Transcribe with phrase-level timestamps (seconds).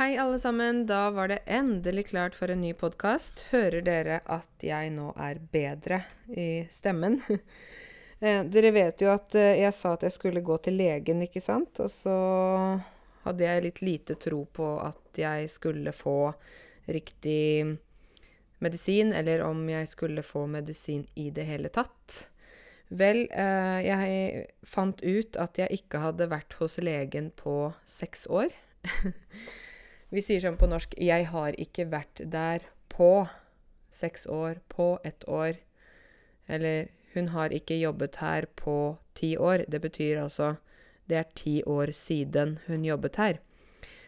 [0.00, 0.86] Hei, alle sammen.
[0.86, 3.42] Da var det endelig klart for en ny podkast.
[3.50, 5.98] Hører dere at jeg nå er bedre
[6.32, 7.20] i stemmen?
[8.20, 11.40] Eh, dere vet jo at eh, jeg sa at jeg skulle gå til legen, ikke
[11.40, 11.78] sant?
[11.80, 12.16] Og så
[13.24, 16.34] hadde jeg litt lite tro på at jeg skulle få
[16.84, 17.64] riktig
[18.60, 22.18] medisin, eller om jeg skulle få medisin i det hele tatt.
[22.92, 28.52] Vel, eh, jeg fant ut at jeg ikke hadde vært hos legen på seks år.
[30.10, 33.28] Vi sier sånn på norsk 'Jeg har ikke vært der på
[33.90, 35.58] seks år, på ett år'.
[36.48, 39.64] Eller 'Hun har ikke jobbet her på ti år'.
[39.68, 40.56] Det betyr altså
[41.08, 43.38] det er ti år siden hun jobbet her.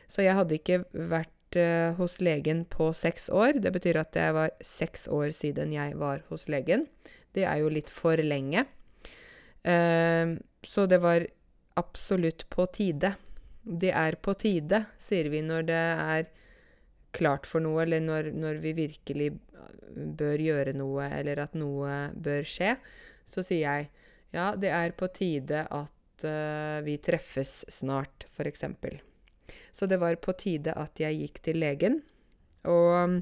[0.09, 3.59] Så jeg hadde ikke vært uh, hos legen på seks år.
[3.63, 6.87] Det betyr at det var seks år siden jeg var hos legen.
[7.35, 8.67] Det er jo litt for lenge.
[9.65, 11.27] Uh, så det var
[11.77, 13.15] absolutt på tide.
[13.63, 16.29] Det er på tide, sier vi når det er
[17.15, 19.31] klart for noe, eller når, når vi virkelig
[20.19, 22.75] bør gjøre noe, eller at noe bør skje.
[23.29, 23.91] Så sier jeg
[24.33, 28.65] ja, det er på tide at uh, vi treffes snart, f.eks.
[29.73, 32.01] Så det var på tide at jeg gikk til legen.
[32.69, 33.21] Og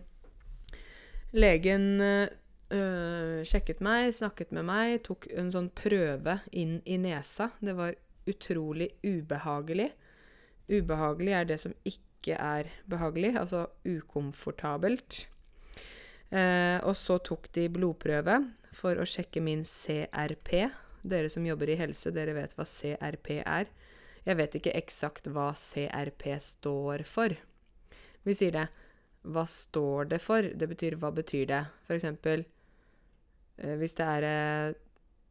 [1.34, 7.50] legen uh, sjekket meg, snakket med meg, tok en sånn prøve inn i nesa.
[7.58, 7.98] Det var
[8.30, 9.90] utrolig ubehagelig.
[10.70, 15.24] Ubehagelig er det som ikke er behagelig, altså ukomfortabelt.
[16.30, 18.36] Eh, og så tok de blodprøve
[18.76, 20.68] for å sjekke min CRP.
[21.02, 23.70] Dere som jobber i helse, dere vet hva CRP er.
[24.26, 27.34] Jeg vet ikke eksakt hva CRP står for.
[28.26, 28.68] Vi sier det.
[29.26, 30.44] Hva står det for?
[30.44, 31.64] Det betyr hva betyr det?
[31.88, 32.44] For eksempel
[33.58, 34.78] eh, hvis det er eh,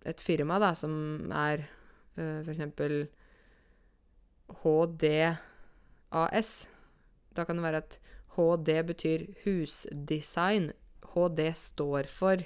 [0.09, 0.91] et firma da, som
[1.31, 2.43] er f.eks.
[2.43, 2.93] for eksempel
[4.61, 6.51] HDAS.
[7.35, 7.99] Da kan det være at
[8.35, 10.71] HD betyr husdesign.
[11.13, 12.43] HD står for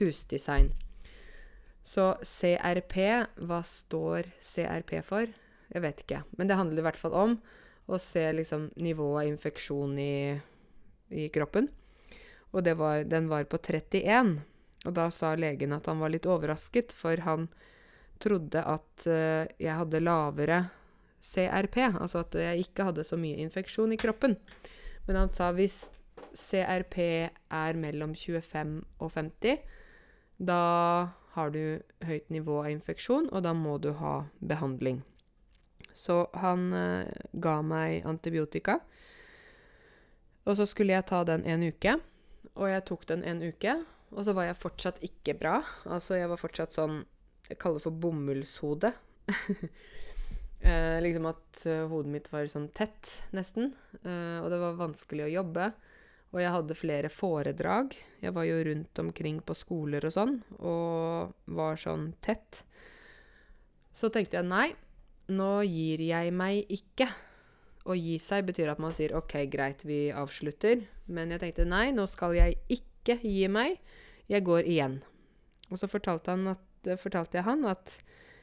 [0.00, 0.72] husdesign.
[1.82, 2.96] Så CRP,
[3.42, 5.26] hva står CRP for?
[5.72, 6.22] Jeg vet ikke.
[6.38, 7.36] Men det handler i hvert fall om
[7.90, 10.38] å se liksom nivået av infeksjon i,
[11.10, 11.68] i kroppen.
[12.52, 14.36] Og var, den var på 31.
[14.86, 17.48] Og da sa legen at han var litt overrasket, for han
[18.22, 20.60] trodde at uh, jeg hadde lavere
[21.22, 24.36] CRP, altså at jeg ikke hadde så mye infeksjon i kroppen.
[25.06, 25.86] Men han sa hvis
[26.34, 26.98] CRP
[27.52, 29.62] er mellom 25 og 50,
[30.42, 30.62] da
[31.36, 35.00] har du høyt nivå av infeksjon, og da må du ha behandling.
[35.94, 38.78] Så han eh, ga meg antibiotika.
[40.48, 41.96] Og så skulle jeg ta den en uke,
[42.56, 43.76] og jeg tok den en uke.
[44.12, 45.60] Og så var jeg fortsatt ikke bra.
[45.86, 47.02] Altså, jeg var fortsatt sånn
[47.48, 48.92] Jeg kaller det for bomullshode.
[50.62, 53.72] Eh, liksom at uh, hodet mitt var sånn tett, nesten.
[54.04, 55.72] Eh, og det var vanskelig å jobbe.
[56.32, 57.96] Og jeg hadde flere foredrag.
[58.22, 62.62] Jeg var jo rundt omkring på skoler og sånn, og var sånn tett.
[63.92, 64.70] Så tenkte jeg nei,
[65.34, 67.10] nå gir jeg meg ikke.
[67.82, 70.86] Å gi seg betyr at man sier OK, greit, vi avslutter.
[71.10, 73.82] Men jeg tenkte nei, nå skal jeg ikke gi meg.
[74.30, 75.00] Jeg går igjen.
[75.68, 77.98] Og så fortalte, at, fortalte jeg han at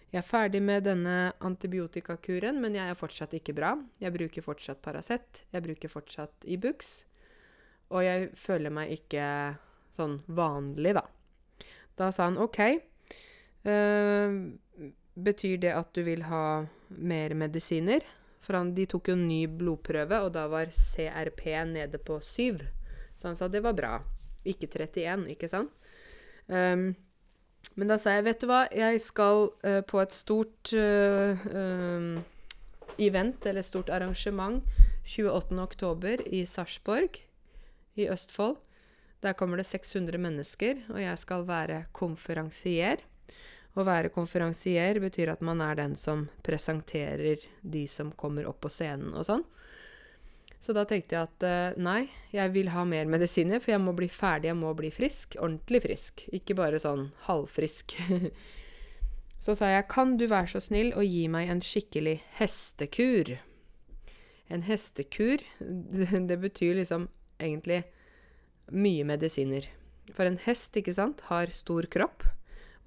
[0.10, 1.16] jeg er ferdig med denne
[1.46, 3.76] antibiotikakuren, men jeg er fortsatt ikke bra.
[4.02, 7.04] Jeg bruker fortsatt Paracet, jeg bruker fortsatt Ibux.
[7.94, 9.26] Og jeg føler meg ikke
[9.98, 11.06] sånn vanlig, da.
[12.00, 12.60] Da sa han OK.
[13.68, 14.56] Uh,
[15.20, 16.44] betyr det at du vil ha
[16.90, 18.06] mer medisiner?
[18.42, 22.64] For han, de tok jo ny blodprøve, og da var CRP nede på 7.
[23.20, 23.92] Så han sa det var bra.
[24.48, 25.76] Ikke 31, ikke sant?
[26.48, 26.96] Um,
[27.80, 32.18] men da sa jeg, vet du hva, jeg skal uh, på et stort uh, um,
[33.00, 34.64] event, eller stort arrangement,
[35.08, 36.26] 28.10.
[36.28, 37.22] i Sarpsborg
[38.00, 38.58] i Østfold.
[39.24, 43.02] Der kommer det 600 mennesker, og jeg skal være konferansier.
[43.76, 48.72] Å være konferansier betyr at man er den som presenterer de som kommer opp på
[48.74, 49.44] scenen og sånn.
[50.60, 53.94] Så da tenkte jeg at uh, nei, jeg vil ha mer medisiner, for jeg må
[53.96, 55.38] bli ferdig, jeg må bli frisk.
[55.40, 56.26] Ordentlig frisk.
[56.36, 57.96] Ikke bare sånn halvfrisk.
[59.46, 63.38] så sa jeg, kan du være så snill å gi meg en skikkelig hestekur?
[64.52, 65.46] En hestekur,
[66.30, 67.08] det betyr liksom
[67.40, 67.86] egentlig
[68.76, 69.64] mye medisiner.
[70.12, 72.26] For en hest, ikke sant, har stor kropp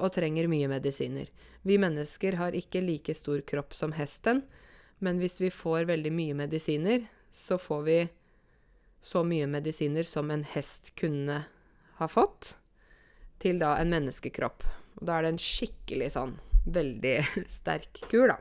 [0.02, 1.30] og trenger mye medisiner.
[1.62, 4.42] Vi mennesker har ikke like stor kropp som hesten,
[5.02, 7.98] men hvis vi får veldig mye medisiner, så får vi
[9.02, 11.42] så mye medisiner som en hest kunne
[11.98, 12.54] ha fått,
[13.42, 14.64] til da en menneskekropp.
[15.00, 16.36] Og da er det en skikkelig sånn
[16.70, 17.16] veldig
[17.58, 18.38] sterk kur, da.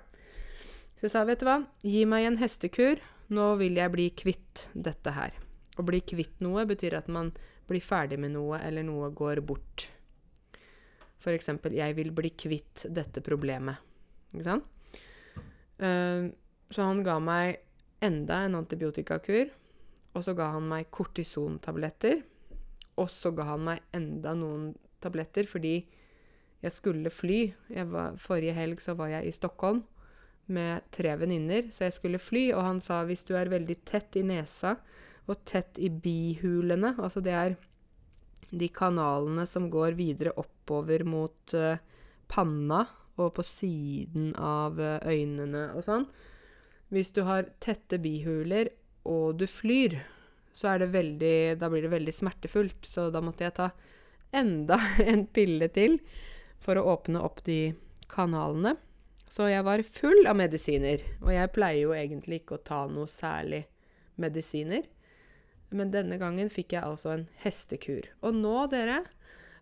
[1.00, 3.02] Så jeg sa, vet du hva, gi meg en hestekur.
[3.32, 5.34] nå vil jeg bli kvitt dette her.
[5.80, 7.32] Å bli kvitt noe betyr at man
[7.70, 9.88] blir ferdig med noe, eller noe går bort.
[11.22, 13.78] For eksempel 'jeg vil bli kvitt dette problemet'.
[14.34, 14.66] Ikke sant?
[15.82, 16.30] Uh,
[16.70, 17.62] så han ga meg
[18.04, 19.52] enda en antibiotikakur.
[20.12, 22.22] Og så ga han meg kortisontabletter.
[23.00, 24.72] Og så ga han meg enda noen
[25.02, 25.76] tabletter fordi
[26.62, 27.40] jeg skulle fly.
[27.74, 29.82] Jeg var, forrige helg så var jeg i Stockholm
[30.52, 32.50] med tre venninner, så jeg skulle fly.
[32.54, 34.76] Og han sa hvis du er veldig tett i nesa
[35.30, 37.54] og tett i bihulene Altså det er
[38.50, 41.78] de kanalene som går videre oppover mot uh,
[42.28, 42.82] panna
[43.22, 46.08] og på siden av uh, øynene og sånn.
[46.92, 48.70] Hvis du har tette bihuler
[49.08, 49.96] og du flyr,
[50.52, 52.84] så er det veldig Da blir det veldig smertefullt.
[52.86, 53.72] Så da måtte jeg ta
[54.36, 54.80] enda
[55.12, 56.00] en pille til
[56.62, 57.74] for å åpne opp de
[58.12, 58.76] kanalene.
[59.32, 61.04] Så jeg var full av medisiner.
[61.24, 63.64] Og jeg pleier jo egentlig ikke å ta noe særlig
[64.20, 64.84] medisiner.
[65.72, 68.10] Men denne gangen fikk jeg altså en hestekur.
[68.28, 69.06] Og nå, dere,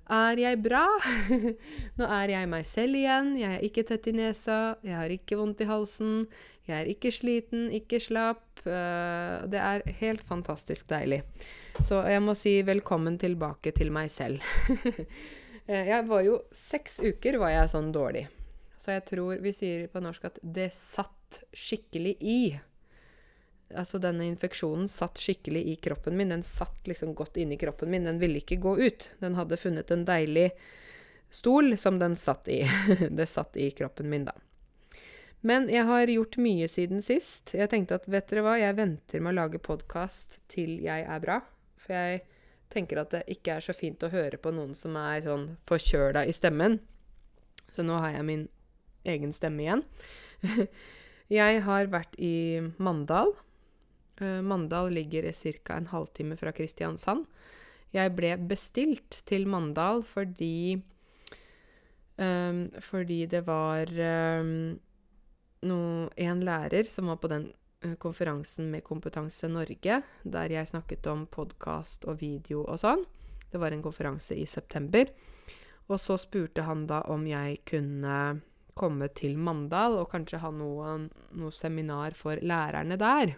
[0.10, 0.88] er jeg bra.
[2.00, 3.36] nå er jeg meg selv igjen.
[3.38, 4.60] Jeg er ikke tett i nesa.
[4.82, 6.24] Jeg har ikke vondt i halsen.
[6.70, 8.46] Jeg er ikke sliten, ikke slapp.
[8.62, 11.24] Uh, det er helt fantastisk deilig.
[11.82, 14.44] Så jeg må si velkommen tilbake til meg selv.
[15.70, 18.24] Eh, jeg var jo Seks uker var jeg sånn dårlig.
[18.82, 22.40] Så jeg tror vi sier på norsk at det satt skikkelig i.
[23.78, 26.34] Altså denne infeksjonen satt skikkelig i kroppen min.
[26.34, 28.10] Den satt liksom godt inni kroppen min.
[28.10, 29.12] Den ville ikke gå ut.
[29.22, 30.50] Den hadde funnet en deilig
[31.30, 32.64] stol som den satt i.
[33.22, 34.34] det satt i kroppen min, da.
[35.42, 37.54] Men jeg har gjort mye siden sist.
[37.56, 41.24] Jeg tenkte at vet dere hva, jeg venter med å lage podkast til jeg er
[41.24, 41.40] bra.
[41.80, 42.24] For jeg
[42.74, 46.26] tenker at det ikke er så fint å høre på noen som er sånn forkjøla
[46.28, 46.80] i stemmen.
[47.72, 48.48] Så nå har jeg min
[49.08, 49.86] egen stemme igjen.
[51.40, 53.32] jeg har vært i Mandal
[54.22, 55.32] Uh, Mandal ligger
[55.64, 55.74] ca.
[55.78, 57.26] en halvtime fra Kristiansand.
[57.96, 60.82] Jeg ble bestilt til Mandal fordi
[62.18, 64.80] um, Fordi det var um,
[65.62, 67.50] no, en lærer som var på den
[67.86, 73.06] uh, konferansen med Kompetanse Norge, der jeg snakket om podkast og video og sånn.
[73.50, 75.10] Det var en konferanse i september.
[75.90, 78.40] Og så spurte han da om jeg kunne
[78.80, 80.96] komme til Mandal og kanskje ha noe,
[81.36, 83.34] noe seminar for lærerne der.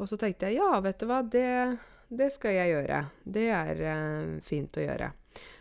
[0.00, 1.48] Og så tenkte jeg ja, vet du hva, det,
[2.08, 3.02] det skal jeg gjøre.
[3.24, 5.10] Det er uh, fint å gjøre.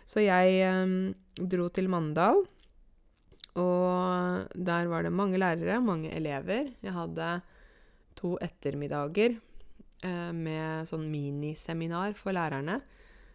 [0.09, 2.45] Så jeg um, dro til Mandal,
[3.57, 6.69] og der var det mange lærere, mange elever.
[6.83, 7.29] Jeg hadde
[8.19, 9.37] to ettermiddager
[10.03, 12.79] eh, med sånn miniseminar for lærerne.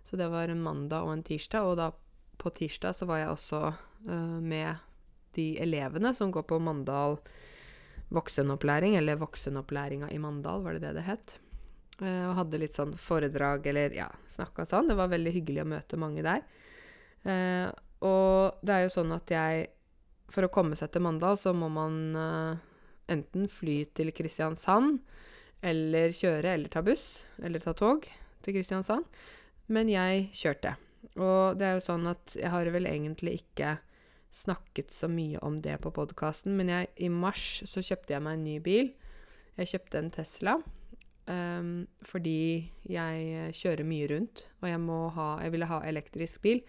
[0.04, 1.90] Så det var en mandag og en tirsdag, og da
[2.38, 4.82] på tirsdag så var jeg også eh, med
[5.34, 7.18] de elevene som går på Mandal
[8.14, 11.38] voksenopplæring, eller Voksenopplæringa i Mandal, var det det det het.
[12.02, 14.92] Eh, og hadde litt sånn foredrag, eller ja, snakka sånn.
[14.92, 16.44] Det var veldig hyggelig å møte mange der.
[17.24, 17.72] Uh,
[18.04, 19.68] og det er jo sånn at jeg
[20.32, 22.56] For å komme seg til Mandal, så må man uh,
[23.12, 25.00] enten fly til Kristiansand,
[25.64, 28.06] eller kjøre, eller ta buss, eller ta tog
[28.44, 29.06] til Kristiansand.
[29.72, 30.74] Men jeg kjørte.
[31.16, 33.76] Og det er jo sånn at jeg har vel egentlig ikke
[34.34, 38.38] snakket så mye om det på podkasten, men jeg, i mars så kjøpte jeg meg
[38.38, 38.90] en ny bil.
[39.60, 40.56] Jeg kjøpte en Tesla
[41.30, 44.80] um, fordi jeg kjører mye rundt, og jeg,
[45.18, 46.64] ha, jeg ville ha elektrisk bil.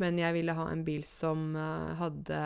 [0.00, 2.40] Men jeg ville ha en bil som uh, hadde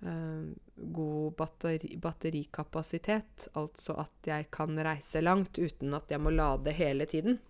[0.00, 3.48] god batteri, batterikapasitet.
[3.58, 7.40] Altså at jeg kan reise langt uten at jeg må lade hele tiden.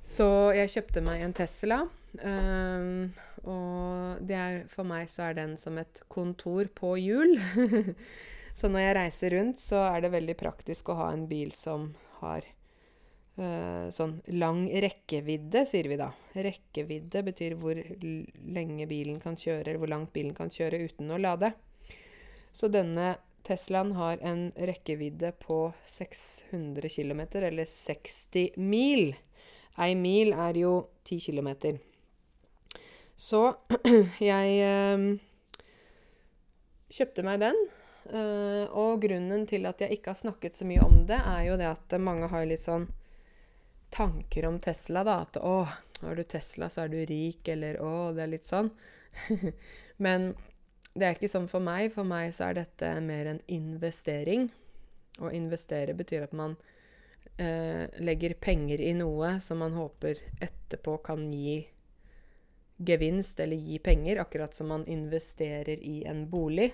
[0.00, 1.82] Så jeg kjøpte meg en Tesla.
[2.22, 3.10] Um,
[3.44, 7.36] og er, for meg så er den som et kontor på hjul.
[8.58, 11.90] så når jeg reiser rundt, så er det veldig praktisk å ha en bil som
[12.22, 12.46] har
[13.38, 16.08] sånn lang rekkevidde, sier vi da.
[16.34, 21.20] Rekkevidde betyr hvor lenge bilen kan kjøre, eller hvor langt bilen kan kjøre uten å
[21.22, 21.52] lade.
[22.50, 23.12] Så denne
[23.48, 29.14] Teslaen har en rekkevidde på 600 km, eller 60 mil.
[29.78, 30.72] Ei mil er jo
[31.08, 31.78] 10 km.
[33.16, 33.40] Så
[34.30, 35.06] jeg øh,
[36.92, 37.56] kjøpte meg den.
[38.08, 41.56] Øh, og grunnen til at jeg ikke har snakket så mye om det, er jo
[41.60, 42.88] det at mange har litt sånn
[43.90, 45.20] tanker om Tesla, da.
[45.26, 45.62] At å,
[46.02, 48.70] har du Tesla, så er du rik, eller å, det er litt sånn.
[50.04, 50.32] Men
[50.94, 51.92] det er ikke sånn for meg.
[51.94, 54.48] For meg så er dette mer en investering.
[55.18, 56.54] Å investere betyr at man
[57.36, 61.60] eh, legger penger i noe som man håper etterpå kan gi
[62.78, 66.70] gevinst eller gi penger, akkurat som man investerer i en bolig,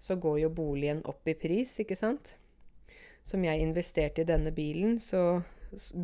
[0.00, 2.38] så går jo boligen opp i pris, ikke sant?
[3.22, 5.42] som jeg investerte i denne bilen, så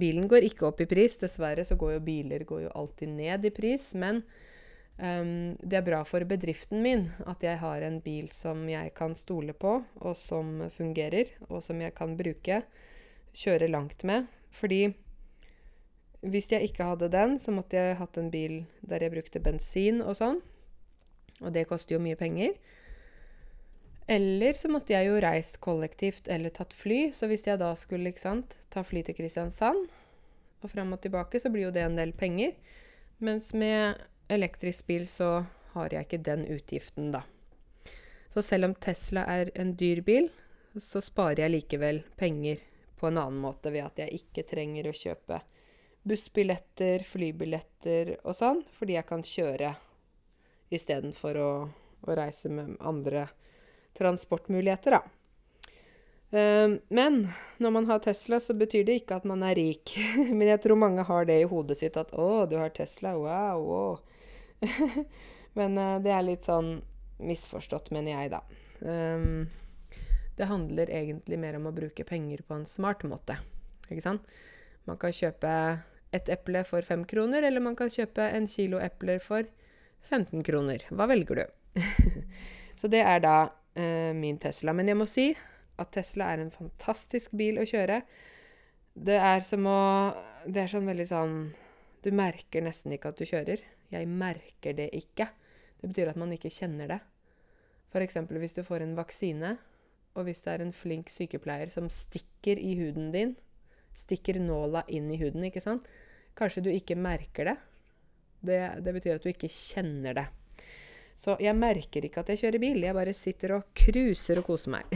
[0.01, 1.19] Bilen går ikke opp i pris.
[1.21, 3.91] Dessverre så går jo biler går jo alltid ned i pris.
[3.99, 4.23] Men
[4.97, 9.17] um, det er bra for bedriften min at jeg har en bil som jeg kan
[9.19, 12.63] stole på, og som fungerer, og som jeg kan bruke,
[13.39, 14.27] kjøre langt med.
[14.51, 14.89] Fordi
[16.27, 20.03] hvis jeg ikke hadde den, så måtte jeg hatt en bil der jeg brukte bensin
[20.03, 20.41] og sånn.
[21.45, 22.57] Og det koster jo mye penger.
[24.09, 27.11] Eller så måtte jeg jo reist kollektivt eller tatt fly.
[27.13, 29.85] Så hvis jeg da skulle ikke sant, ta fly til Kristiansand
[30.65, 32.55] og fram og tilbake, så blir jo det en del penger.
[33.21, 34.01] Mens med
[34.33, 35.43] elektrisk bil så
[35.75, 37.27] har jeg ikke den utgiften, da.
[38.33, 40.31] Så selv om Tesla er en dyr bil,
[40.81, 42.63] så sparer jeg likevel penger
[42.99, 45.41] på en annen måte ved at jeg ikke trenger å kjøpe
[46.09, 49.75] bussbilletter, flybilletter og sånn, fordi jeg kan kjøre
[50.73, 51.51] istedenfor å,
[52.09, 53.27] å reise med andre
[53.99, 55.03] transportmuligheter, da.
[56.29, 57.23] Uh, men
[57.57, 59.97] når man har Tesla, så betyr det ikke at man er rik.
[60.37, 63.17] men jeg tror mange har det i hodet sitt at 'Å, du har Tesla.
[63.17, 63.99] Wow.' wow.
[65.59, 66.79] men uh, det er litt sånn
[67.19, 68.43] misforstått, mener jeg, da.
[68.85, 69.49] Um,
[70.39, 73.41] det handler egentlig mer om å bruke penger på en smart måte.
[73.89, 74.27] Ikke sant?
[74.87, 75.51] Man kan kjøpe
[76.15, 79.49] et eple for fem kroner, eller man kan kjøpe en kilo epler for
[80.09, 80.85] 15 kroner.
[80.95, 81.81] Hva velger du?
[82.81, 83.37] Så det er da
[83.79, 84.75] eh, min Tesla.
[84.77, 85.29] Men jeg må si
[85.79, 88.03] at Tesla er en fantastisk bil å kjøre.
[88.99, 89.81] Det er som å
[90.49, 91.33] Det er sånn veldig sånn
[92.03, 93.63] Du merker nesten ikke at du kjører.
[93.91, 95.29] Jeg merker det ikke.
[95.81, 97.01] Det betyr at man ikke kjenner det.
[97.91, 98.17] F.eks.
[98.29, 99.57] hvis du får en vaksine,
[100.15, 103.37] og hvis det er en flink sykepleier som stikker i huden din,
[103.97, 105.89] stikker nåla inn i huden, ikke sant
[106.39, 107.57] Kanskje du ikke merker det.
[108.47, 110.29] Det, det betyr at du ikke kjenner det.
[111.19, 112.85] Så jeg merker ikke at jeg kjører bil.
[112.87, 114.93] Jeg bare sitter og cruiser og koser meg.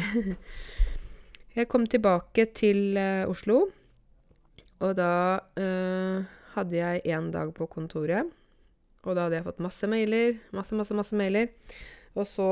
[1.59, 3.64] jeg kom tilbake til uh, Oslo,
[4.83, 5.14] og da
[5.59, 6.23] uh,
[6.55, 8.31] hadde jeg én dag på kontoret.
[9.02, 10.38] Og da hadde jeg fått masse mailer.
[10.55, 11.50] Masse, masse, masse mailer.
[12.14, 12.49] Og så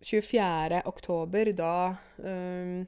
[0.00, 0.80] 24.
[0.88, 1.74] oktober, da
[2.24, 2.86] um,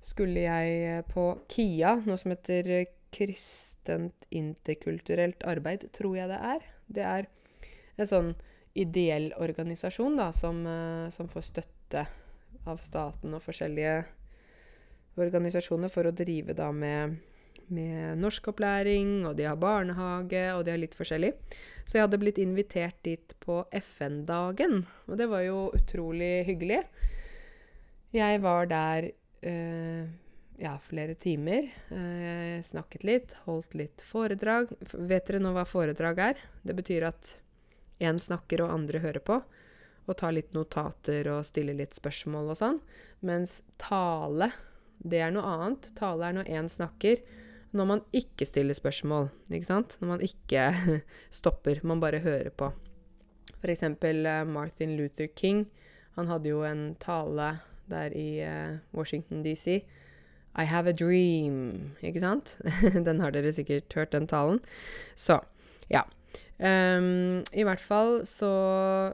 [0.00, 6.68] skulle jeg på KIA, noe som heter Kristent interkulturelt arbeid, tror jeg det er.
[6.88, 7.28] Det er
[7.98, 8.36] en sånn
[8.78, 12.04] ideell organisasjon da, som, uh, som, får støtte
[12.68, 13.96] av staten og forskjellige
[15.18, 17.16] organisasjoner for å drive da med,
[17.74, 21.32] med norskopplæring, og de har barnehage, og de har litt forskjellig.
[21.88, 26.82] Så jeg hadde blitt invitert dit på FN-dagen, og det var jo utrolig hyggelig.
[28.14, 29.10] Jeg var der
[29.44, 30.06] uh,
[30.58, 31.68] ja, flere timer.
[31.90, 34.72] Uh, snakket litt, holdt litt foredrag.
[34.94, 36.48] Vet dere nå hva foredrag er?
[36.62, 37.34] Det betyr at
[37.98, 39.40] én snakker og andre hører på,
[40.08, 42.80] og tar litt notater og stiller litt spørsmål og sånn.
[43.26, 44.52] Mens tale,
[44.98, 45.90] det er noe annet.
[45.98, 47.20] Tale er når én snakker.
[47.76, 49.98] Når man ikke stiller spørsmål, ikke sant?
[50.00, 50.68] Når man ikke
[51.40, 52.70] stopper, man bare hører på.
[53.68, 55.66] Eksempel uh, Martin Luther King.
[56.16, 57.58] Han hadde jo en tale
[57.90, 59.82] der i uh, Washington DC.
[60.58, 61.92] I have a dream.
[62.02, 62.56] Ikke sant?
[63.06, 64.62] den har dere sikkert hørt, den talen.
[65.14, 65.40] Så,
[65.92, 66.06] ja.
[66.58, 68.50] Um, I hvert fall så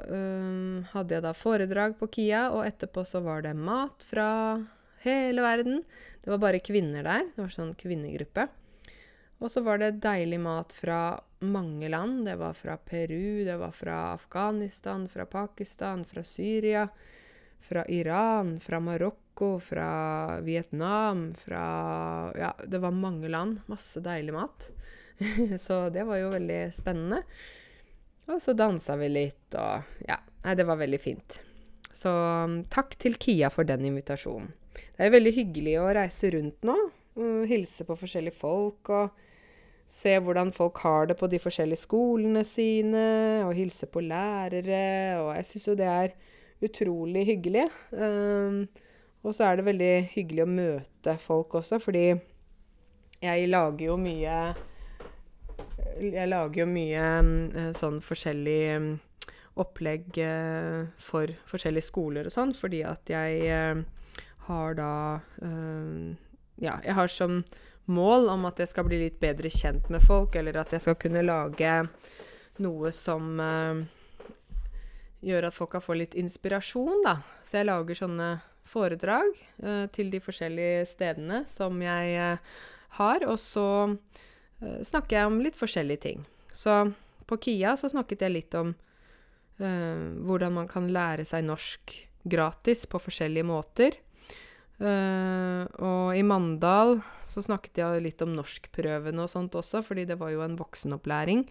[0.08, 4.28] um, hadde jeg da foredrag på Kia, og etterpå så var det mat fra
[5.04, 5.82] hele verden.
[6.24, 7.26] Det var bare kvinner der.
[7.34, 8.48] Det var sånn kvinnegruppe.
[9.44, 12.22] Og så var det deilig mat fra mange land.
[12.24, 16.86] Det var fra Peru, det var fra Afghanistan, fra Pakistan, fra Syria,
[17.60, 21.64] fra Iran, fra Marokko, fra Vietnam, fra
[22.38, 23.60] Ja, det var mange land.
[23.68, 24.70] Masse deilig mat.
[25.66, 27.22] så det var jo veldig spennende.
[28.30, 30.20] Og så dansa vi litt, og ja.
[30.44, 31.38] Nei, det var veldig fint.
[31.94, 34.50] Så um, takk til Kia for den invitasjonen.
[34.74, 36.74] Det er veldig hyggelig å reise rundt nå.
[37.48, 39.20] Hilse på forskjellige folk og
[39.88, 43.06] se hvordan folk har det på de forskjellige skolene sine.
[43.46, 45.20] Og hilse på lærere.
[45.22, 46.16] Og jeg syns jo det er
[46.64, 47.68] utrolig hyggelig.
[47.92, 48.64] Um,
[49.24, 52.10] og så er det veldig hyggelig å møte folk også, fordi
[53.24, 54.36] jeg lager jo mye
[56.00, 58.88] jeg lager jo mye uh, sånn forskjellig um,
[59.60, 63.84] opplegg uh, for forskjellige skoler og sånn, fordi at jeg
[64.48, 64.94] har da
[66.60, 67.38] Ja, jeg har som
[67.90, 70.98] mål om at jeg skal bli litt bedre kjent med folk, eller at jeg skal
[71.00, 71.70] kunne lage
[72.62, 73.40] noe som
[75.24, 77.16] gjør at folk kan få litt inspirasjon, da.
[77.42, 78.28] Så jeg lager sånne
[78.68, 79.32] foredrag
[79.96, 82.38] til de forskjellige stedene som jeg
[83.00, 83.66] har, og så
[84.86, 86.24] snakker jeg om litt forskjellige ting.
[86.54, 86.92] Så
[87.26, 91.94] på KIA så snakket jeg litt om uh, hvordan man kan lære seg norsk
[92.24, 93.98] gratis på forskjellige måter.
[94.80, 96.98] Uh, og i Mandal
[97.30, 101.46] så snakket jeg litt om norskprøvene og sånt også, fordi det var jo en voksenopplæring.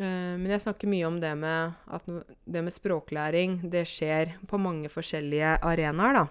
[0.00, 4.60] Uh, men jeg snakker mye om det med at det med språklæring, det skjer på
[4.60, 6.28] mange forskjellige arenaer, da.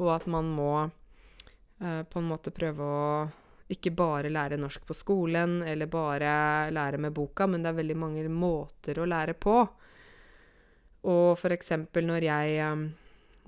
[0.00, 3.08] Og at man må eh, på en måte prøve å
[3.72, 7.98] ikke bare lære norsk på skolen, eller bare lære med boka, men det er veldig
[7.98, 9.56] mange måter å lære på.
[11.12, 12.28] Og eksempel når
[12.62, 12.84] eh,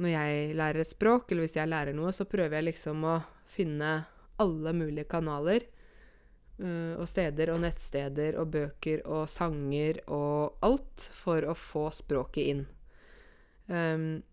[0.03, 3.21] når jeg lærer et språk, eller hvis jeg lærer noe, så prøver jeg liksom å
[3.47, 3.93] finne
[4.43, 11.47] alle mulige kanaler eh, og steder og nettsteder og bøker og sanger og alt for
[11.47, 12.65] å få språket inn.
[13.71, 14.25] Um,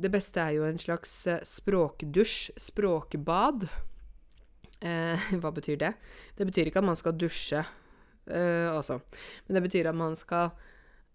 [0.00, 3.68] det beste er jo en slags eh, språkdusj, språkbad.
[4.82, 5.94] Eh, hva betyr det?
[6.36, 7.62] Det betyr ikke at man skal dusje,
[8.26, 8.98] eh, altså.
[9.46, 10.52] Men det betyr at man skal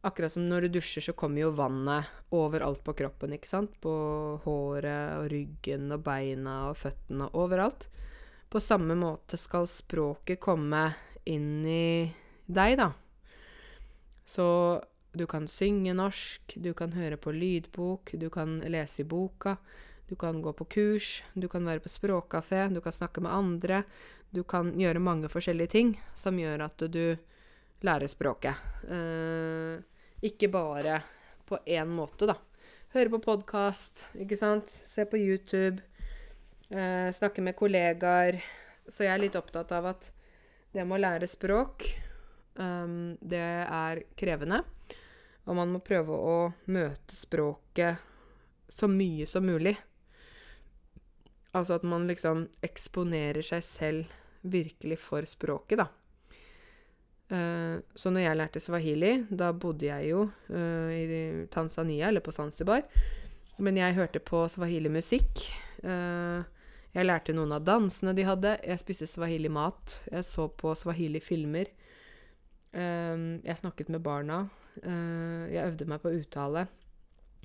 [0.05, 3.73] Akkurat som når du dusjer, så kommer jo vannet overalt på kroppen, ikke sant?
[3.81, 3.91] På
[4.43, 7.87] håret og ryggen og beina og føttene og overalt.
[8.47, 10.83] På samme måte skal språket komme
[11.27, 12.13] inn i
[12.45, 12.91] deg, da.
[14.23, 14.47] Så
[15.17, 19.57] du kan synge norsk, du kan høre på lydbok, du kan lese i boka,
[20.07, 23.83] du kan gå på kurs, du kan være på språkkafé, du kan snakke med andre.
[24.31, 27.17] Du kan gjøre mange forskjellige ting som gjør at du
[27.83, 28.55] lærer språket.
[28.87, 29.79] Eh,
[30.27, 31.01] ikke bare
[31.47, 32.37] på én måte, da.
[32.95, 34.71] Høre på podkast, ikke sant.
[34.71, 35.83] Se på YouTube.
[36.69, 38.39] Eh, snakke med kollegaer.
[38.87, 40.11] Så jeg er litt opptatt av at
[40.71, 41.83] det med å lære språk,
[42.55, 44.61] um, det er krevende.
[45.47, 46.37] Og man må prøve å
[46.71, 48.03] møte språket
[48.69, 49.75] så mye som mulig.
[51.57, 55.87] Altså at man liksom eksponerer seg selv virkelig for språket, da.
[57.27, 62.31] Uh, så når jeg lærte swahili, da bodde jeg jo uh, i Tanzania, eller på
[62.31, 62.85] Zanzibar.
[63.57, 65.43] Men jeg hørte på swahili-musikk.
[65.83, 66.45] Uh,
[66.93, 68.55] jeg lærte noen av dansene de hadde.
[68.63, 69.99] Jeg spiste swahili-mat.
[70.11, 71.73] Jeg så på swahili-filmer.
[72.77, 74.39] Jeg snakket med barna.
[74.83, 76.65] Jeg øvde meg på uttale.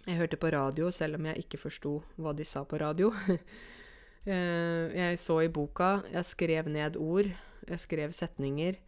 [0.07, 3.13] Jeg hørte på radio, selv om jeg ikke forsto hva de sa på radio.
[4.23, 6.03] Eh, jeg så i boka.
[6.13, 7.31] Jeg skrev ned ord.
[7.67, 8.79] Jeg skrev setninger.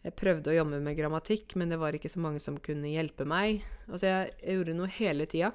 [0.00, 3.26] Jeg prøvde å jobbe med grammatikk, men det var ikke så mange som kunne hjelpe
[3.28, 3.60] meg.
[3.90, 5.52] Altså, jeg, jeg gjorde noe hele tida.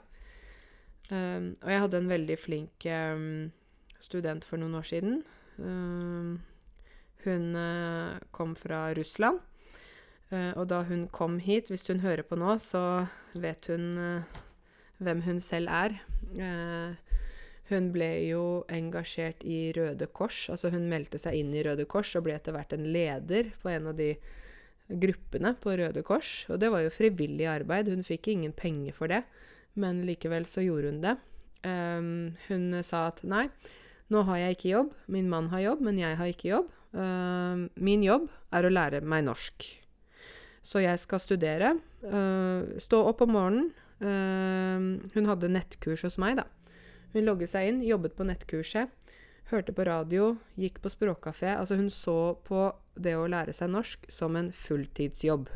[1.09, 3.25] Um, og jeg hadde en veldig flink um,
[4.01, 5.19] student for noen år siden.
[5.57, 6.37] Um,
[7.25, 9.41] hun uh, kom fra Russland.
[10.29, 14.41] Uh, og da hun kom hit, hvis hun hører på nå, så vet hun uh,
[15.01, 15.97] hvem hun selv er.
[16.37, 16.93] Uh,
[17.71, 20.45] hun ble jo engasjert i Røde Kors.
[20.53, 23.71] Altså hun meldte seg inn i Røde Kors og ble etter hvert en leder på
[23.73, 24.11] en av de
[24.89, 26.43] gruppene på Røde Kors.
[26.53, 27.89] Og det var jo frivillig arbeid.
[27.89, 29.23] Hun fikk ingen penger for det,
[29.73, 31.15] men likevel så gjorde hun det.
[31.65, 33.47] Um, hun sa at nei,
[34.13, 34.91] nå har jeg ikke jobb.
[35.09, 36.69] Min mann har jobb, men jeg har ikke jobb.
[36.95, 39.65] Uh, min jobb er å lære meg norsk.
[40.65, 41.73] Så jeg skal studere.
[42.05, 43.73] Uh, stå opp om morgenen.
[43.95, 46.45] Uh, hun hadde nettkurs hos meg, da.
[47.15, 48.91] Hun logget seg inn, jobbet på nettkurset,
[49.47, 51.53] hørte på radio, gikk på språkkafé.
[51.55, 52.67] Altså hun så på
[52.99, 55.47] det å lære seg norsk som en fulltidsjobb.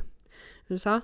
[0.69, 1.01] Hun sa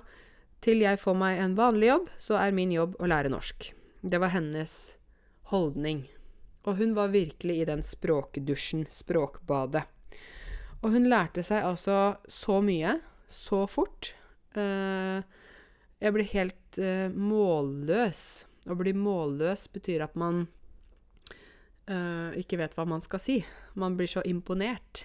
[0.64, 3.68] til jeg får meg en vanlig jobb, så er min jobb å lære norsk.
[4.00, 4.96] Det var hennes
[5.52, 6.06] holdning.
[6.64, 9.84] Og hun var virkelig i den språkdusjen, språkbadet.
[10.80, 12.96] Og hun lærte seg altså så mye,
[13.28, 14.14] så fort.
[14.56, 15.20] Uh,
[16.00, 18.46] jeg ble helt uh, målløs.
[18.66, 20.46] Å bli målløs betyr at man
[21.90, 23.36] uh, ikke vet hva man skal si.
[23.78, 25.04] Man blir så imponert.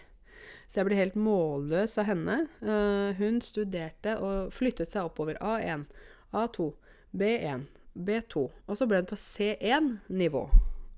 [0.72, 2.38] Så jeg ble helt målløs av henne.
[2.64, 5.86] Uh, hun studerte og flyttet seg oppover A1,
[6.34, 6.72] A2,
[7.14, 8.48] B1, B2.
[8.50, 10.46] Og så ble hun på C1-nivå.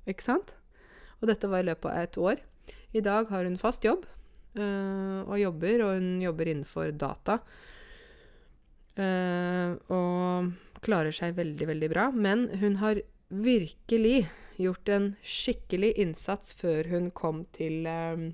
[0.08, 0.56] Ikke sant?
[1.20, 2.44] Og dette var i løpet av et år.
[2.94, 4.06] I dag har hun fast jobb
[4.60, 7.40] uh, og jobber, og hun jobber innenfor data.
[8.94, 12.10] Uh, og klarer seg veldig, veldig bra.
[12.12, 13.02] Men hun har
[13.34, 14.28] virkelig
[14.62, 18.32] gjort en skikkelig innsats før hun kom til um,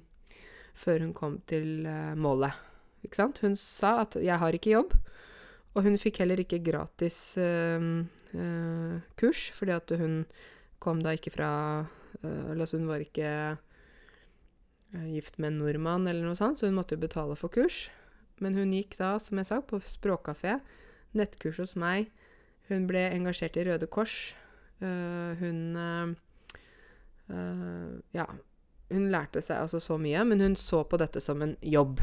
[0.79, 2.55] Før hun kom til uh, målet.
[3.03, 3.39] Ikke sant?
[3.43, 4.93] Hun sa at 'jeg har ikke jobb',
[5.75, 10.25] og hun fikk heller ikke gratis uh, uh, kurs, fordi at hun
[10.79, 11.85] kom da ikke fra
[12.23, 13.57] Altså hun var ikke
[15.13, 17.89] gift med en nordmann eller noe sånt, så hun måtte jo betale for kurs.
[18.39, 20.57] Men hun gikk da, som jeg sa, på språkkafé,
[21.15, 22.09] nettkurs hos meg.
[22.69, 24.35] Hun ble engasjert i Røde Kors.
[24.81, 26.13] Uh, hun uh,
[28.15, 28.25] Ja,
[28.89, 31.99] hun lærte seg altså så mye, men hun så på dette som en jobb.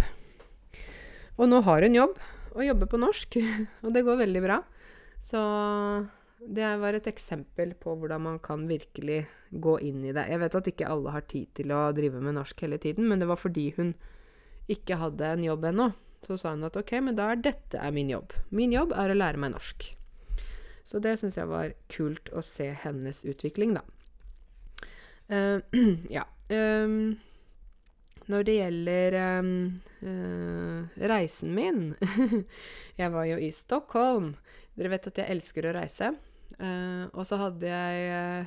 [1.36, 2.20] Og nå har hun jobb,
[2.54, 3.38] og jobber på norsk,
[3.84, 4.60] og det går veldig bra.
[5.24, 5.40] Så
[6.46, 10.28] det var et eksempel på hvordan man kan virkelig gå inn i det.
[10.30, 13.22] Jeg vet at ikke alle har tid til å drive med norsk hele tiden, men
[13.22, 13.94] det var fordi hun
[14.70, 15.90] ikke hadde en jobb ennå.
[16.26, 18.34] Så sa hun at ok, men da er dette er min jobb.
[18.54, 19.90] Min jobb er å lære meg norsk.
[20.86, 23.82] Så det syns jeg var kult å se hennes utvikling, da.
[25.26, 25.58] Uh,
[26.18, 26.22] ja.
[26.46, 27.16] Um,
[28.30, 29.50] når det gjelder um,
[30.02, 31.80] uh, reisen min
[33.00, 34.32] Jeg var jo i Stockholm.
[34.78, 36.12] Dere vet at jeg elsker å reise.
[36.58, 38.46] Uh, og så hadde jeg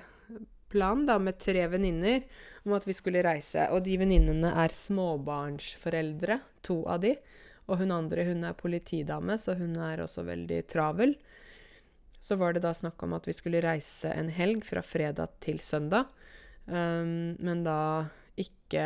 [0.70, 2.24] plan da med tre venninner
[2.64, 3.68] om at vi skulle reise.
[3.74, 7.16] Og de venninnene er småbarnsforeldre, to av de.
[7.70, 11.16] Og hun andre hun er politidame, så hun er også veldig travel.
[12.20, 15.60] Så var det da snakk om at vi skulle reise en helg fra fredag til
[15.64, 16.12] søndag.
[16.66, 18.84] Um, men da ikke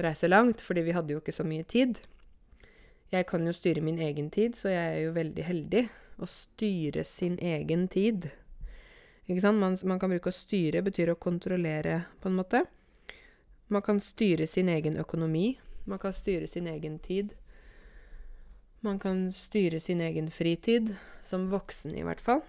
[0.00, 2.00] reise langt, fordi vi hadde jo ikke så mye tid.
[3.10, 5.86] Jeg kan jo styre min egen tid, så jeg er jo veldig heldig.
[6.20, 8.28] Å styre sin egen tid.
[9.26, 9.60] Ikke sant?
[9.62, 12.64] Man, man kan bruke å styre, betyr å kontrollere, på en måte.
[13.70, 15.54] Man kan styre sin egen økonomi.
[15.86, 17.34] Man kan styre sin egen tid.
[18.80, 22.42] Man kan styre sin egen fritid, som voksen i hvert fall.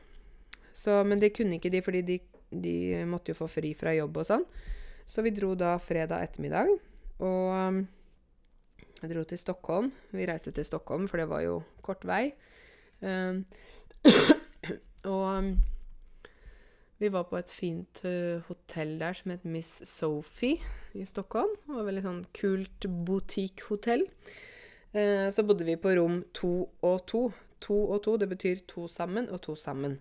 [0.81, 2.75] Så, men det kunne ikke de, fordi de, de
[3.09, 4.45] måtte jo få fri fra jobb og sånn.
[5.05, 6.71] Så vi dro da fredag ettermiddag,
[7.21, 7.81] og um,
[9.01, 9.91] jeg dro til Stockholm.
[10.13, 12.31] Vi reiste til Stockholm, for det var jo kort vei.
[13.01, 13.43] Um,
[15.11, 15.51] og um,
[17.01, 20.61] vi var på et fint uh, hotell der som het Miss Sophie
[20.93, 21.55] i Stockholm.
[21.65, 24.05] Det var veldig sånn kult boutique-hotell.
[24.93, 26.53] Uh, så bodde vi på rom to
[26.85, 27.27] og to.
[27.65, 29.99] To og to, det betyr to sammen og to sammen.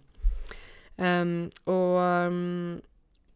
[1.00, 1.96] Um, og
[2.28, 2.80] um,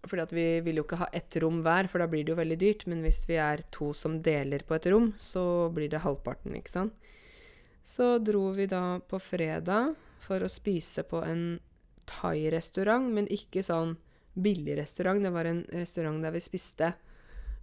[0.05, 2.40] fordi at vi vil jo ikke ha ett rom hver, for da blir det jo
[2.40, 2.87] veldig dyrt.
[2.90, 6.74] Men hvis vi er to som deler på et rom, så blir det halvparten, ikke
[6.74, 7.12] sant.
[7.85, 11.44] Så dro vi da på fredag for å spise på en
[12.09, 13.96] thai-restaurant, men ikke sånn
[14.35, 15.20] billig restaurant.
[15.22, 16.94] Det var en restaurant der vi spiste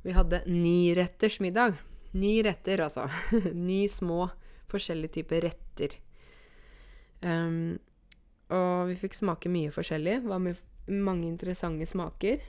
[0.01, 1.75] Vi hadde niretters middag.
[2.17, 3.05] Ni retter, altså.
[3.53, 4.25] Ni små
[4.71, 5.93] forskjellige typer retter.
[7.21, 7.77] Um,
[8.53, 10.21] og vi fikk smake mye forskjellig.
[10.27, 10.61] Var med
[10.91, 12.41] mange interessante smaker.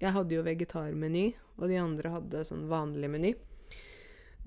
[0.00, 3.34] Jeg hadde jo vegetarmeny, og de andre hadde sånn vanlig meny.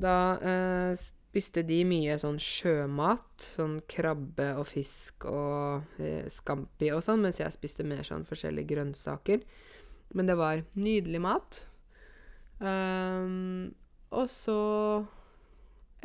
[0.01, 7.03] Da eh, spiste de mye sånn sjømat, sånn krabbe og fisk og eh, scampi og
[7.05, 9.45] sånn, mens jeg spiste mer sånn forskjellige grønnsaker.
[10.13, 11.63] Men det var nydelig mat.
[12.61, 13.73] Um,
[14.13, 14.57] og så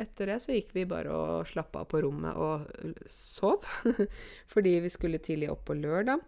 [0.01, 3.67] etter det så gikk vi bare og slappa av på rommet og sov.
[4.53, 6.23] Fordi vi skulle tidlig opp på lørdag.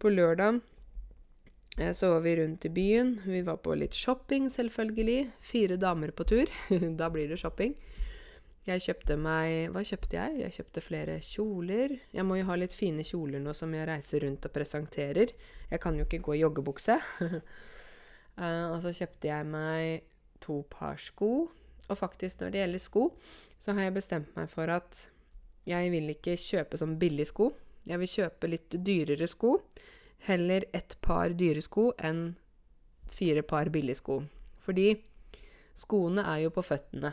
[0.00, 0.60] På lørdag
[1.78, 3.16] eh, så var vi rundt i byen.
[3.24, 5.30] Vi var på litt shopping, selvfølgelig.
[5.40, 6.52] Fire damer på tur.
[7.00, 7.76] da blir det shopping.
[8.64, 10.38] Jeg kjøpte meg Hva kjøpte jeg?
[10.40, 11.98] Jeg kjøpte flere kjoler.
[12.16, 15.34] Jeg må jo ha litt fine kjoler nå som jeg reiser rundt og presenterer.
[15.68, 16.96] Jeg kan jo ikke gå i joggebukse.
[17.20, 20.08] uh, og så kjøpte jeg meg
[20.40, 21.50] to par sko.
[21.90, 23.08] Og faktisk, når det gjelder sko,
[23.60, 25.04] så har jeg bestemt meg for at
[25.68, 27.50] jeg vil ikke kjøpe sånn billig sko.
[27.88, 29.58] Jeg vil kjøpe litt dyrere sko.
[30.28, 32.30] Heller ett par dyre sko enn
[33.12, 34.22] fire par billige sko.
[34.64, 34.88] Fordi
[35.76, 37.12] skoene er jo på føttene.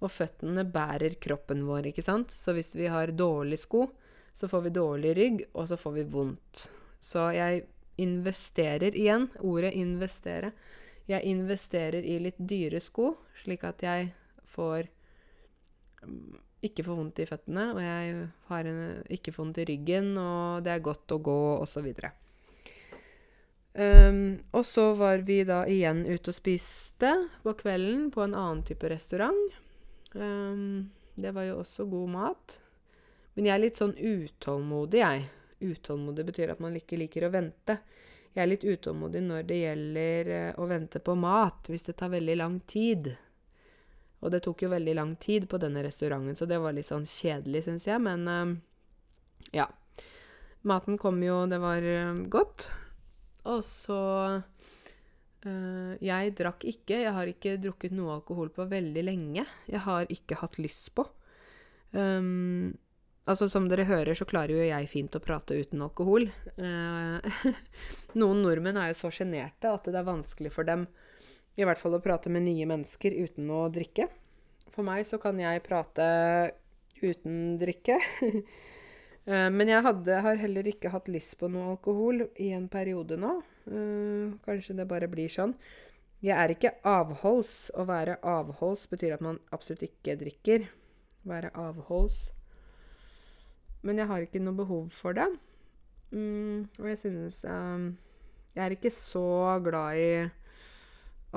[0.00, 2.32] Og føttene bærer kroppen vår, ikke sant?
[2.32, 3.86] Så hvis vi har dårlige sko,
[4.36, 6.66] så får vi dårlig rygg, og så får vi vondt.
[7.00, 7.64] Så jeg
[8.00, 9.30] investerer igjen.
[9.40, 10.52] Ordet 'investere'.
[11.06, 14.10] Jeg investerer i litt dyre sko, slik at jeg
[14.56, 14.88] får
[16.66, 18.80] ikke får vondt i føttene, og jeg har en,
[19.12, 21.88] ikke får vondt i ryggen, og det er godt å gå, osv.
[23.76, 24.20] Um,
[24.56, 27.12] og så var vi da igjen ute og spiste
[27.44, 29.58] på kvelden på en annen type restaurant.
[30.16, 32.58] Um, det var jo også god mat.
[33.36, 35.26] Men jeg er litt sånn utålmodig, jeg.
[35.60, 37.78] Utålmodig betyr at man ikke liker å vente.
[38.36, 42.12] Jeg er litt utålmodig når det gjelder uh, å vente på mat, hvis det tar
[42.12, 43.14] veldig lang tid.
[44.20, 47.06] Og det tok jo veldig lang tid på denne restauranten, så det var litt sånn
[47.08, 48.02] kjedelig, syns jeg.
[48.04, 48.52] Men uh,
[49.56, 49.70] ja.
[50.68, 52.68] Maten kom jo, det var uh, godt.
[53.46, 54.00] Og så
[55.46, 57.02] øh, Jeg drakk ikke.
[57.04, 59.46] Jeg har ikke drukket noe alkohol på veldig lenge.
[59.70, 61.06] Jeg har ikke hatt lyst på.
[61.94, 62.74] Um,
[63.26, 66.28] altså, som dere hører, så klarer jo jeg fint å prate uten alkohol.
[68.20, 70.86] noen nordmenn er jo så sjenerte at det er vanskelig for dem
[71.56, 74.08] i hvert fall å prate med nye mennesker uten å drikke.
[74.74, 76.06] For meg så kan jeg prate
[77.02, 78.00] uten drikke.
[79.26, 83.16] Eh, men jeg hadde, har heller ikke hatt lyst på noe alkohol i en periode
[83.18, 83.32] nå.
[83.66, 85.56] Eh, kanskje det bare blir sånn.
[86.22, 87.72] Jeg er ikke avholds.
[87.74, 90.68] Å være avholds betyr at man absolutt ikke drikker.
[91.26, 92.20] Være avholds.
[93.86, 95.28] Men jeg har ikke noe behov for det.
[96.10, 97.88] Mm, og jeg synes um,
[98.54, 100.10] Jeg er ikke så glad i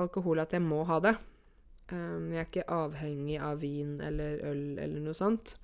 [0.00, 1.16] alkohol at jeg må ha det.
[1.90, 5.56] Um, jeg er ikke avhengig av vin eller øl eller noe sånt.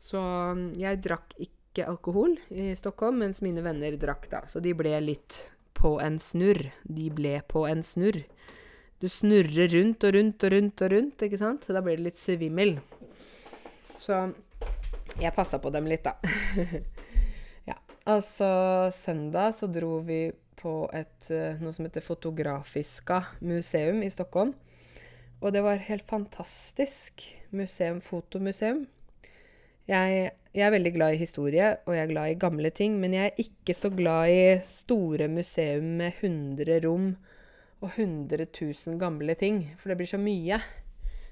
[0.00, 4.42] Så um, jeg drakk ikke alkohol i Stockholm, mens mine venner drakk, da.
[4.50, 5.44] Så de ble litt
[5.78, 6.72] på en snurr.
[6.82, 8.24] De ble på en snurr.
[8.98, 11.68] Du snurrer rundt og rundt og rundt og rundt, ikke sant?
[11.70, 12.78] Da blir det litt svimmel.
[14.02, 14.24] Så
[15.18, 16.16] jeg passa på dem litt, da.
[17.70, 17.76] ja.
[18.08, 18.48] Altså,
[18.94, 20.28] søndag så dro vi
[20.58, 24.54] på et uh, noe som heter Fotografiska museum i Stockholm.
[25.38, 28.86] Og det var helt fantastisk museum, fotomuseum.
[29.88, 33.14] Jeg, jeg, er veldig glad i historie, og jeg er glad i gamle ting, men
[33.14, 37.12] jeg er ikke så glad i store museum med 100 rom
[37.80, 40.58] og 100 000 gamle ting, for det blir så mye.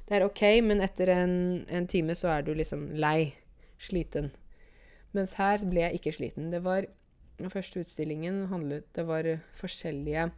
[0.07, 1.35] Det er OK, men etter en,
[1.67, 3.35] en time så er du liksom lei.
[3.79, 4.33] Sliten.
[5.17, 6.53] Mens her ble jeg ikke sliten.
[6.53, 6.89] Det var
[7.37, 10.31] Den første utstillingen handlet Det var forskjellige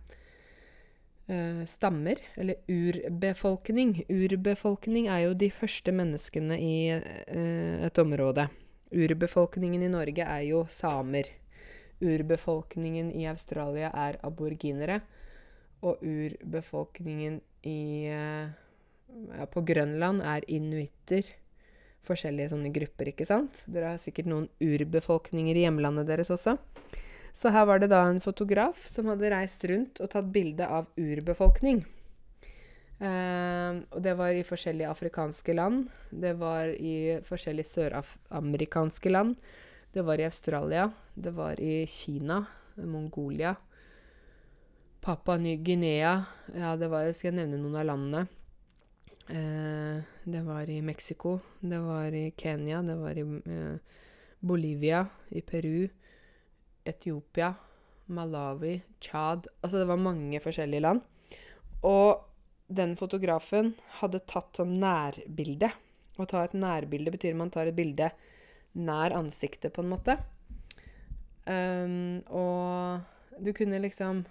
[1.30, 4.04] uh, stammer, eller urbefolkning.
[4.10, 8.48] Urbefolkning er jo de første menneskene i uh, et område.
[8.90, 11.30] Urbefolkningen i Norge er jo samer.
[12.00, 15.00] Urbefolkningen i Australia er aborginere.
[15.82, 18.48] Og urbefolkningen i uh,
[19.38, 21.28] ja, På Grønland er inuitter.
[22.08, 23.62] Forskjellige sånne grupper, ikke sant?
[23.68, 26.56] Dere har sikkert noen urbefolkninger i hjemlandet deres også.
[27.36, 30.88] Så her var det da en fotograf som hadde reist rundt og tatt bilde av
[30.98, 31.84] urbefolkning.
[32.98, 35.86] Uh, og det var i forskjellige afrikanske land.
[36.10, 39.36] Det var i forskjellige søramerikanske land.
[39.94, 40.88] Det var i Australia.
[41.14, 42.42] Det var i Kina.
[42.78, 43.54] Mongolia.
[45.00, 46.24] Papua Ny-Guinea.
[46.54, 48.26] Ja, det var Skal jeg nevne noen av landene?
[49.28, 51.38] Uh, det var i Mexico.
[51.60, 52.82] Det var i Kenya.
[52.82, 53.76] Det var i uh,
[54.40, 55.06] Bolivia.
[55.28, 55.88] I Peru.
[56.88, 57.54] Etiopia,
[58.06, 61.02] Malawi, Tsjad Altså det var mange forskjellige land.
[61.84, 62.24] Og
[62.68, 65.70] den fotografen hadde tatt sånn nærbilde.
[66.18, 68.10] Å ta et nærbilde betyr man tar et bilde
[68.78, 70.16] nær ansiktet, på en måte.
[71.48, 74.24] Um, og du kunne liksom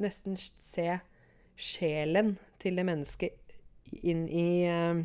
[0.00, 1.00] nesten se
[1.58, 3.41] sjelen til det mennesket
[4.02, 5.02] inn i uh,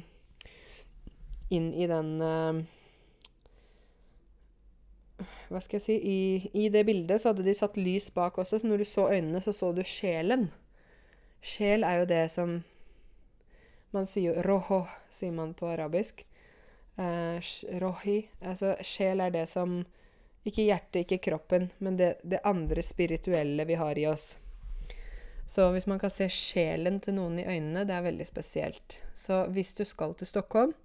[1.47, 2.57] Inn i den uh,
[5.47, 6.19] hva skal jeg si i,
[6.65, 9.41] I det bildet så hadde de satt lys bak også, så når du så øynene,
[9.41, 10.49] så så du sjelen.
[11.41, 12.63] Sjel er jo det som
[13.95, 14.81] Man sier jo roho,
[15.15, 16.25] sier man på arabisk.
[16.99, 17.39] Uh,
[17.79, 18.25] rohi.
[18.41, 19.79] Altså sjel er det som
[20.43, 24.35] Ikke hjertet, ikke kroppen, men det, det andre spirituelle vi har i oss.
[25.47, 28.97] Så hvis man kan se sjelen til noen i øynene, det er veldig spesielt.
[29.15, 30.75] Så hvis du skal til Stockholm,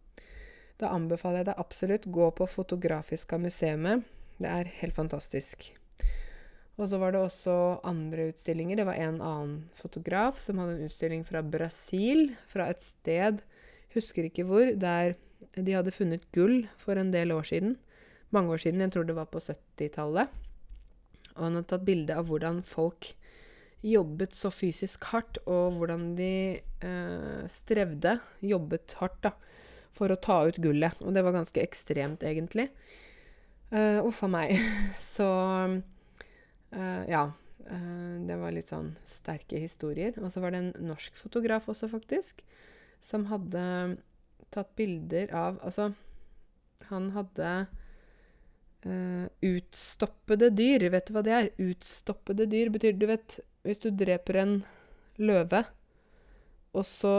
[0.79, 4.05] da anbefaler jeg deg absolutt gå på Fotografiska museet.
[4.39, 5.73] Det er helt fantastisk.
[6.81, 7.55] Og så var det også
[7.87, 8.81] andre utstillinger.
[8.81, 13.43] Det var en annen fotograf som hadde en utstilling fra Brasil, fra et sted,
[13.93, 15.15] husker ikke hvor, der
[15.53, 17.77] de hadde funnet gull for en del år siden.
[18.33, 20.31] Mange år siden, jeg tror det var på 70-tallet.
[21.35, 23.13] Og han hadde tatt bilde av hvordan folk
[23.83, 29.33] jobbet så fysisk hardt, og hvordan de eh, strevde, jobbet hardt, da,
[29.93, 30.99] for å ta ut gullet.
[31.03, 32.71] Og det var ganske ekstremt, egentlig.
[33.73, 34.57] Eh, Uff a meg.
[35.15, 35.29] Så
[36.73, 37.31] eh, ja.
[37.63, 40.17] Uh, det var litt sånn sterke historier.
[40.19, 42.43] Og så var det en norsk fotograf også, faktisk,
[42.99, 43.63] som hadde
[44.53, 45.93] tatt bilder av Altså,
[46.91, 47.53] han hadde
[48.87, 50.89] uh, utstoppede dyr.
[50.93, 51.51] Vet du hva det er?
[51.63, 54.57] Utstoppede dyr betyr Du vet, hvis du dreper en
[55.21, 55.65] løve,
[56.73, 57.15] og så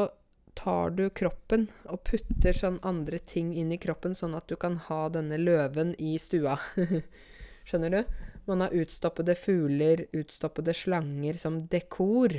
[0.58, 4.78] tar du kroppen og putter sånn andre ting inn i kroppen, sånn at du kan
[4.90, 6.58] ha denne løven i stua.
[7.68, 8.02] Skjønner du?
[8.46, 12.36] Man har utstoppede fugler, utstoppede slanger som dekor.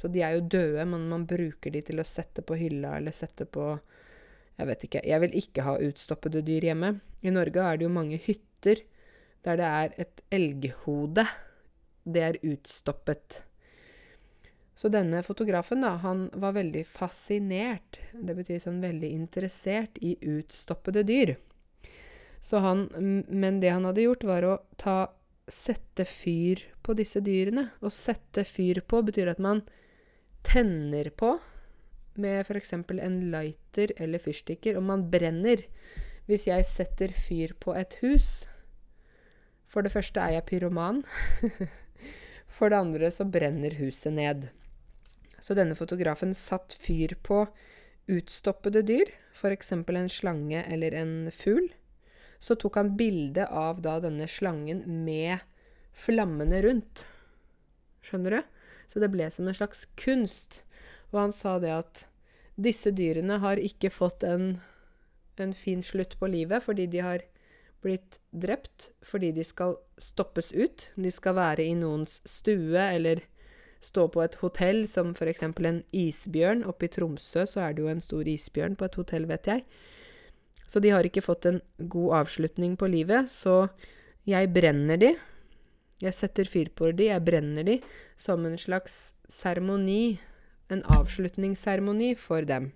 [0.00, 3.14] Så de er jo døde, men man bruker de til å sette på hylla eller
[3.14, 3.70] sette på
[4.58, 5.02] Jeg vet ikke.
[5.06, 6.92] Jeg vil ikke ha utstoppede dyr hjemme.
[7.26, 8.84] I Norge er det jo mange hytter
[9.44, 11.26] der det er et elghode.
[12.04, 13.42] Det er utstoppet.
[14.74, 21.04] Så denne fotografen, da, han var veldig fascinert, det betyr sånn veldig interessert, i utstoppede
[21.06, 21.36] dyr.
[22.42, 22.88] Så han,
[23.30, 24.96] men det han hadde gjort, var å ta
[25.48, 27.68] sette fyr på disse dyrene.
[27.80, 29.62] Å sette fyr på betyr at man
[30.44, 31.36] tenner på
[32.20, 32.72] med f.eks.
[32.72, 35.64] en lighter eller fyrstikker, og man brenner.
[36.26, 38.46] Hvis jeg setter fyr på et hus
[39.68, 41.02] For det første er jeg pyroman.
[42.54, 44.46] For det andre så brenner huset ned.
[45.42, 47.42] Så denne fotografen satt fyr på
[48.08, 49.72] utstoppede dyr, f.eks.
[49.74, 51.66] en slange eller en fugl.
[52.38, 55.42] Så tok han bilde av da denne slangen med
[55.92, 57.04] flammene rundt.
[58.04, 58.40] Skjønner du?
[58.88, 60.62] Så det ble som en slags kunst.
[61.14, 62.04] Og han sa det at
[62.54, 64.58] disse dyrene har ikke fått en,
[65.38, 67.24] en fin slutt på livet fordi de har
[67.84, 70.88] blitt drept fordi de skal stoppes ut.
[70.96, 73.22] De skal være i noens stue eller
[73.84, 75.42] stå på et hotell, som f.eks.
[75.44, 76.64] en isbjørn.
[76.64, 79.64] Oppe i Tromsø så er det jo en stor isbjørn på et hotell, vet jeg.
[80.64, 83.66] Så de har ikke fått en god avslutning på livet, så
[84.24, 85.12] jeg brenner de.
[86.02, 87.76] Jeg setter fyr på de, jeg brenner de,
[88.16, 90.16] som en slags seremoni.
[90.72, 92.72] En avslutningsseremoni for dem.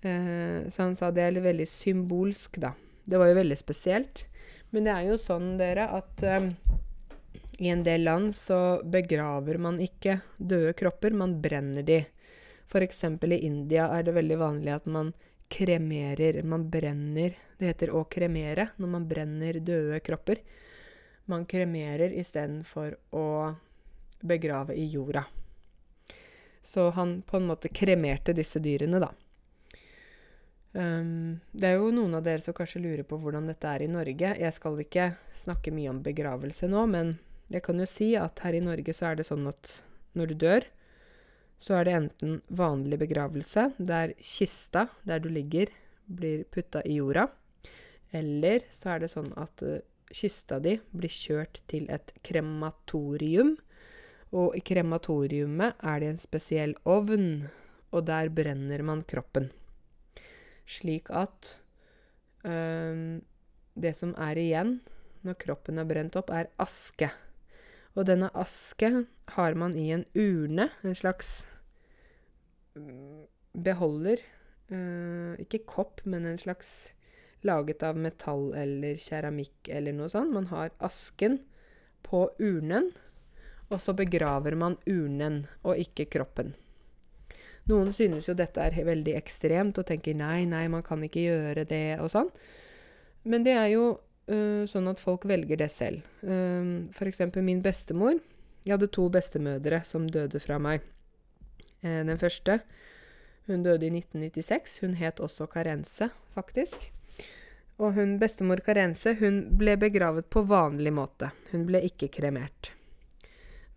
[0.00, 2.72] Eh, så han sa det er veldig symbolsk, da.
[3.04, 4.26] Det var jo veldig spesielt.
[4.70, 6.50] Men det er jo sånn, dere, at eh,
[7.58, 12.04] i en del land så begraver man ikke døde kropper, man brenner de.
[12.68, 13.04] F.eks.
[13.04, 15.14] i India er det veldig vanlig at man
[15.48, 16.42] kremerer.
[16.44, 20.44] Man brenner Det heter å kremere når man brenner døde kropper.
[21.26, 23.24] Man kremerer istedenfor å
[24.22, 25.24] begrave i jorda.
[26.62, 29.12] Så han på en måte kremerte disse dyrene, da.
[30.72, 33.90] Um, det er jo noen av dere som kanskje lurer på hvordan dette er i
[33.90, 34.34] Norge.
[34.36, 37.16] Jeg skal ikke snakke mye om begravelse nå, men
[37.48, 39.78] jeg kan jo si at her i Norge så er det sånn at
[40.18, 40.66] når du dør,
[41.58, 45.72] så er det enten vanlig begravelse, der kista der du ligger,
[46.06, 47.26] blir putta i jorda,
[48.14, 49.80] eller så er det sånn at uh,
[50.14, 53.56] kista di blir kjørt til et krematorium,
[54.32, 57.48] og i krematoriumet er det en spesiell ovn,
[57.92, 59.48] og der brenner man kroppen
[60.68, 61.54] slik at
[62.44, 63.20] øh,
[63.78, 64.78] det som er igjen
[65.26, 67.08] når kroppen er brent opp, er aske.
[67.98, 68.90] Og denne aske
[69.34, 71.42] har man i en urne, en slags
[73.64, 74.22] beholder.
[74.70, 76.92] Øh, ikke kopp, men en slags
[77.42, 80.34] laget av metall eller keramikk eller noe sånt.
[80.34, 81.40] Man har asken
[82.06, 82.92] på urnen,
[83.68, 86.54] og så begraver man urnen og ikke kroppen.
[87.68, 91.66] Noen synes jo dette er veldig ekstremt og tenker nei, nei, man kan ikke gjøre
[91.68, 92.30] det og sånn.
[93.28, 96.06] Men det er jo uh, sånn at folk velger det selv.
[96.24, 98.16] Uh, eksempel min bestemor.
[98.64, 100.80] Jeg hadde to bestemødre som døde fra meg.
[101.84, 102.62] Uh, den første
[103.48, 104.80] hun døde i 1996.
[104.84, 106.88] Hun het også Karense, faktisk.
[107.78, 111.30] Og hun bestemor Karense hun ble begravet på vanlig måte.
[111.52, 112.72] Hun ble ikke kremert.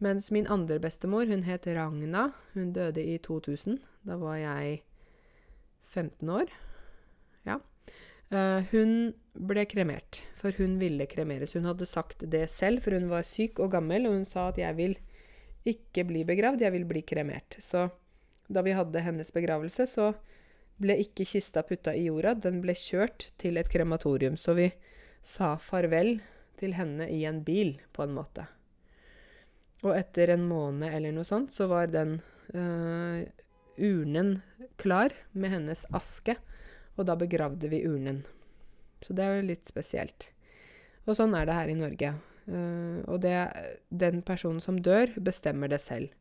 [0.02, 2.32] Mens min andre bestemor, hun het Ragna.
[2.56, 3.78] Hun døde i 2000.
[4.08, 4.82] Da var jeg
[5.94, 6.50] 15 år.
[7.46, 7.60] Ja.
[8.32, 11.54] Uh, hun ble kremert, for hun ville kremeres.
[11.54, 14.58] Hun hadde sagt det selv, for hun var syk og gammel, og hun sa at
[14.58, 14.98] 'jeg vil
[15.66, 17.60] ikke bli begravd, jeg vil bli kremert'.
[17.60, 17.92] Så
[18.50, 20.14] da vi hadde hennes begravelse, så
[20.82, 24.38] ble ikke kista putta i jorda, den ble kjørt til et krematorium.
[24.38, 24.72] Så vi
[25.22, 26.22] sa farvel
[26.58, 28.48] til henne i en bil, på en måte.
[29.82, 32.20] Og etter en måned eller noe sånt, så var den
[32.54, 33.24] uh,
[33.82, 34.36] urnen
[34.82, 36.38] klar med hennes aske.
[37.00, 38.22] Og da begravde vi urnen.
[39.02, 40.30] Så det er jo litt spesielt.
[41.08, 42.14] Og sånn er det her i Norge.
[42.46, 43.36] Uh, og det,
[43.90, 46.14] den personen som dør, bestemmer det selv.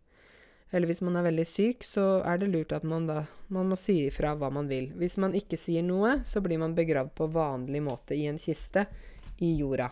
[0.71, 3.77] Eller hvis man er veldig syk, så er det lurt at man da man må
[3.79, 4.93] si ifra hva man vil.
[4.97, 8.87] Hvis man ikke sier noe, så blir man begravd på vanlig måte i en kiste
[9.43, 9.91] i jorda.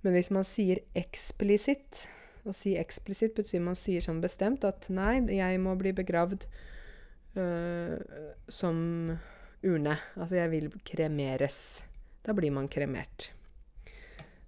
[0.00, 2.06] Men hvis man sier eksplisitt
[2.48, 6.46] å si eksplisitt betyr man sier sånn bestemt at nei, jeg må bli begravd
[7.36, 7.98] øh,
[8.48, 8.78] som
[9.62, 9.98] urne.
[10.16, 11.60] Altså jeg vil kremeres.
[12.24, 13.30] Da blir man kremert.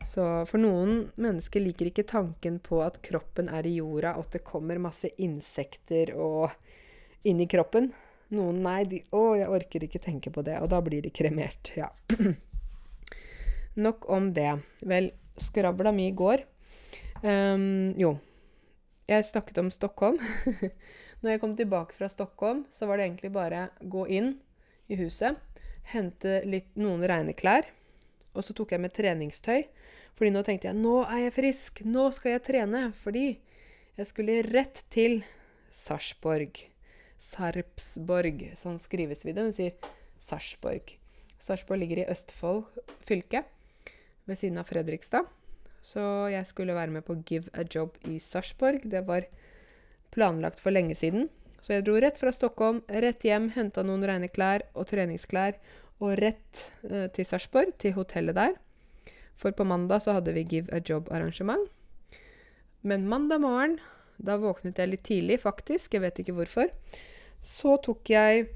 [0.09, 4.39] Så for noen mennesker liker ikke tanken på at kroppen er i jorda, og at
[4.39, 6.51] det kommer masse insekter og
[7.23, 7.93] i kroppen.
[8.33, 11.73] Noen nei, de, 'Å, jeg orker ikke tenke på det.' Og da blir de kremert.
[11.77, 11.91] Ja.
[13.85, 14.59] Nok om det.
[14.81, 16.45] Vel, skravla mi går.
[17.23, 18.17] Um, jo.
[19.07, 20.19] Jeg snakket om Stockholm.
[21.23, 24.35] Når jeg kom tilbake fra Stockholm, så var det egentlig bare gå inn
[24.91, 25.39] i huset,
[25.93, 27.69] hente litt, noen rene klær,
[28.35, 29.69] og så tok jeg med treningstøy.
[30.19, 32.83] Fordi nå tenkte jeg nå er jeg frisk, nå skal jeg trene.
[33.05, 33.27] Fordi
[33.99, 35.21] jeg skulle rett til
[35.77, 36.65] Sarpsborg.
[37.23, 40.97] Sarpsborg, sånn skrives vi det, men sier Sarpsborg.
[41.43, 42.67] Sarpsborg ligger i Østfold
[43.07, 43.45] fylke,
[44.27, 45.31] ved siden av Fredrikstad.
[45.83, 48.85] Så jeg skulle være med på Give a Job i Sarpsborg.
[48.87, 49.27] Det var
[50.15, 51.29] planlagt for lenge siden.
[51.63, 55.59] Så jeg dro rett fra Stockholm, rett hjem, henta noen rene klær og treningsklær,
[56.03, 58.57] og rett eh, til Sarpsborg, til hotellet der.
[59.39, 61.69] For på mandag så hadde vi Give a Job-arrangement.
[62.83, 63.79] Men mandag morgen,
[64.19, 66.71] da våknet jeg litt tidlig, faktisk, jeg vet ikke hvorfor,
[67.43, 68.47] så tok jeg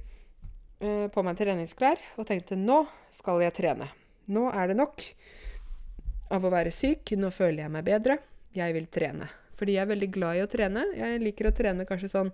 [0.83, 3.91] eh, på meg treningsklær og tenkte nå skal jeg trene.
[4.31, 5.07] Nå er det nok.
[6.33, 7.15] Av å være syk.
[7.19, 8.19] Nå føler jeg meg bedre.
[8.57, 9.29] Jeg vil trene.
[9.57, 10.85] Fordi jeg er veldig glad i å trene.
[10.97, 12.33] Jeg liker å trene kanskje sånn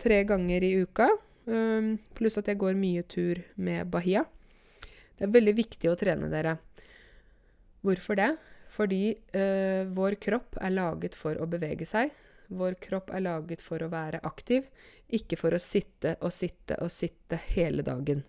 [0.00, 1.08] tre ganger i uka.
[1.48, 4.26] Um, pluss at jeg går mye tur med Bahia.
[5.16, 6.58] Det er veldig viktig å trene dere.
[7.82, 8.32] Hvorfor det?
[8.68, 9.02] Fordi
[9.34, 12.12] uh, vår kropp er laget for å bevege seg.
[12.48, 14.64] Vår kropp er laget for å være aktiv,
[15.12, 18.22] ikke for å sitte og sitte og sitte hele dagen.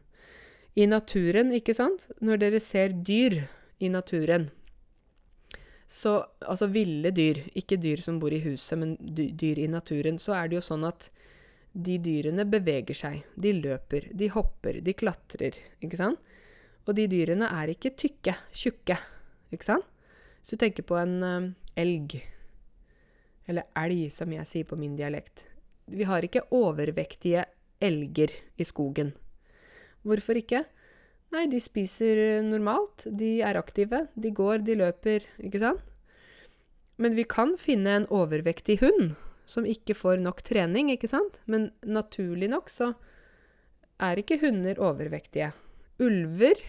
[0.76, 2.06] I naturen, ikke sant?
[2.24, 3.42] Når dere ser dyr
[3.80, 4.50] i naturen,
[5.90, 10.36] så Altså ville dyr, ikke dyr som bor i huset, men dyr i naturen, så
[10.38, 11.10] er det jo sånn at
[11.74, 13.24] de dyrene beveger seg.
[13.36, 16.22] De løper, de hopper, de klatrer, ikke sant?
[16.88, 18.98] Og de dyrene er ikke tykke, tjukke,
[19.54, 19.86] ikke sant?
[20.42, 22.16] Så du tenker på en um, elg,
[23.50, 25.46] eller elg, som jeg sier på min dialekt.
[25.90, 27.46] Vi har ikke overvektige
[27.82, 29.14] elger i skogen.
[30.06, 30.64] Hvorfor ikke?
[31.30, 33.06] Nei, de spiser normalt.
[33.06, 34.08] De er aktive.
[34.18, 35.84] De går, de løper, ikke sant?
[37.00, 39.14] Men vi kan finne en overvektig hund
[39.50, 41.40] som ikke får nok trening, ikke sant?
[41.50, 42.92] Men naturlig nok så
[44.04, 45.52] er ikke hunder overvektige.
[46.00, 46.60] Ulver,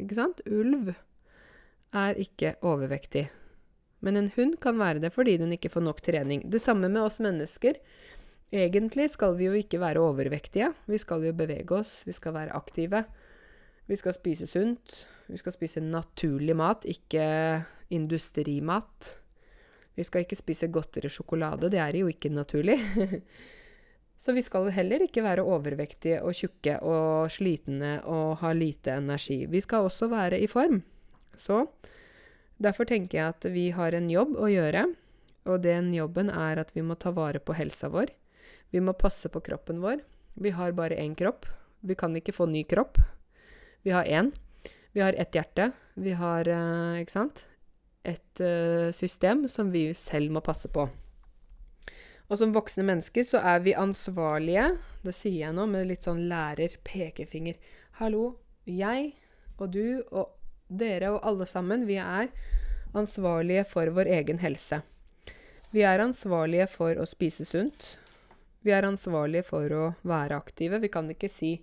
[0.00, 0.42] ikke sant?
[0.46, 0.92] Ulv
[1.92, 3.26] er ikke overvektig.
[4.02, 6.44] Men en hund kan være det fordi den ikke får nok trening.
[6.50, 7.78] Det samme med oss mennesker.
[8.52, 10.72] Egentlig skal vi jo ikke være overvektige.
[10.90, 13.04] Vi skal jo bevege oss, vi skal være aktive.
[13.92, 15.02] Vi skal spise sunt.
[15.28, 17.24] Vi skal spise naturlig mat, ikke
[17.92, 19.18] industrimat.
[19.92, 22.78] Vi skal ikke spise godteri og sjokolade, det er jo ikke naturlig.
[24.22, 29.42] Så vi skal heller ikke være overvektige og tjukke og slitne og ha lite energi.
[29.44, 30.80] Vi skal også være i form.
[31.36, 31.66] Så
[32.56, 34.86] derfor tenker jeg at vi har en jobb å gjøre,
[35.52, 38.08] og den jobben er at vi må ta vare på helsa vår.
[38.72, 40.00] Vi må passe på kroppen vår.
[40.40, 41.44] Vi har bare én kropp.
[41.84, 43.02] Vi kan ikke få ny kropp.
[43.82, 44.32] Vi har én.
[44.92, 45.70] Vi har ett hjerte.
[45.94, 47.46] Vi har, uh, ikke sant,
[48.02, 50.86] et uh, system som vi selv må passe på.
[52.30, 54.70] Og som voksne mennesker så er vi ansvarlige,
[55.04, 57.58] det sier jeg nå med litt sånn lærer-pekefinger.
[57.98, 59.12] Hallo, jeg
[59.58, 60.30] og du og
[60.72, 62.30] dere og alle sammen, vi er
[62.96, 64.80] ansvarlige for vår egen helse.
[65.72, 67.96] Vi er ansvarlige for å spise sunt.
[68.64, 70.80] Vi er ansvarlige for å være aktive.
[70.80, 71.56] Vi kan ikke si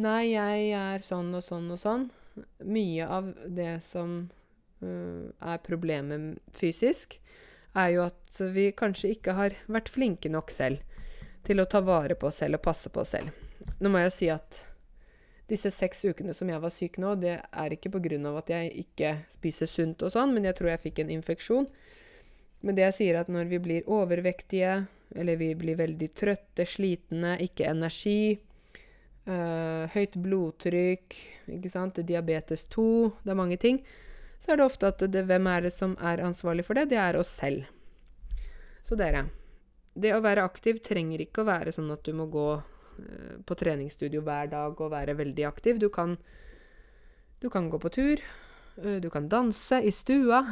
[0.00, 2.08] 'nei, jeg er sånn og sånn og sånn'.
[2.64, 4.30] Mye av det som
[4.82, 7.18] uh, er problemet fysisk,
[7.76, 10.80] er jo at vi kanskje ikke har vært flinke nok selv
[11.46, 13.30] til å ta vare på oss selv og passe på oss selv.
[13.80, 14.64] Nå må jeg si at
[15.50, 18.38] disse seks ukene som jeg var syk nå, det er ikke pga.
[18.38, 21.66] at jeg ikke spiser sunt og sånn, men jeg tror jeg fikk en infeksjon.
[22.62, 24.86] Men det jeg sier, at når vi blir overvektige,
[25.16, 28.38] eller vi blir veldig trøtte, slitne, ikke energi.
[29.30, 31.14] Uh, høyt blodtrykk,
[31.54, 32.00] ikke sant.
[32.06, 32.86] Diabetes 2.
[33.22, 33.78] Det er mange ting.
[34.40, 36.88] Så er det ofte at det, hvem er det som er ansvarlig for det?
[36.90, 37.68] Det er oss selv.
[38.82, 39.28] Så dere.
[39.94, 43.58] Det å være aktiv trenger ikke å være sånn at du må gå uh, på
[43.60, 45.78] treningsstudio hver dag og være veldig aktiv.
[45.78, 46.16] Du kan,
[47.38, 48.24] du kan gå på tur.
[48.80, 50.42] Uh, du kan danse i stua.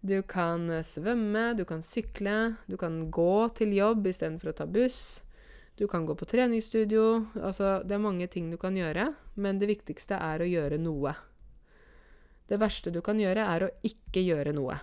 [0.00, 5.20] Du kan svømme, du kan sykle, du kan gå til jobb istedenfor å ta buss.
[5.80, 7.24] Du kan gå på treningsstudio.
[7.40, 9.06] Altså, det er mange ting du kan gjøre,
[9.40, 11.14] men det viktigste er å gjøre noe.
[12.50, 14.76] Det verste du kan gjøre, er å ikke gjøre noe.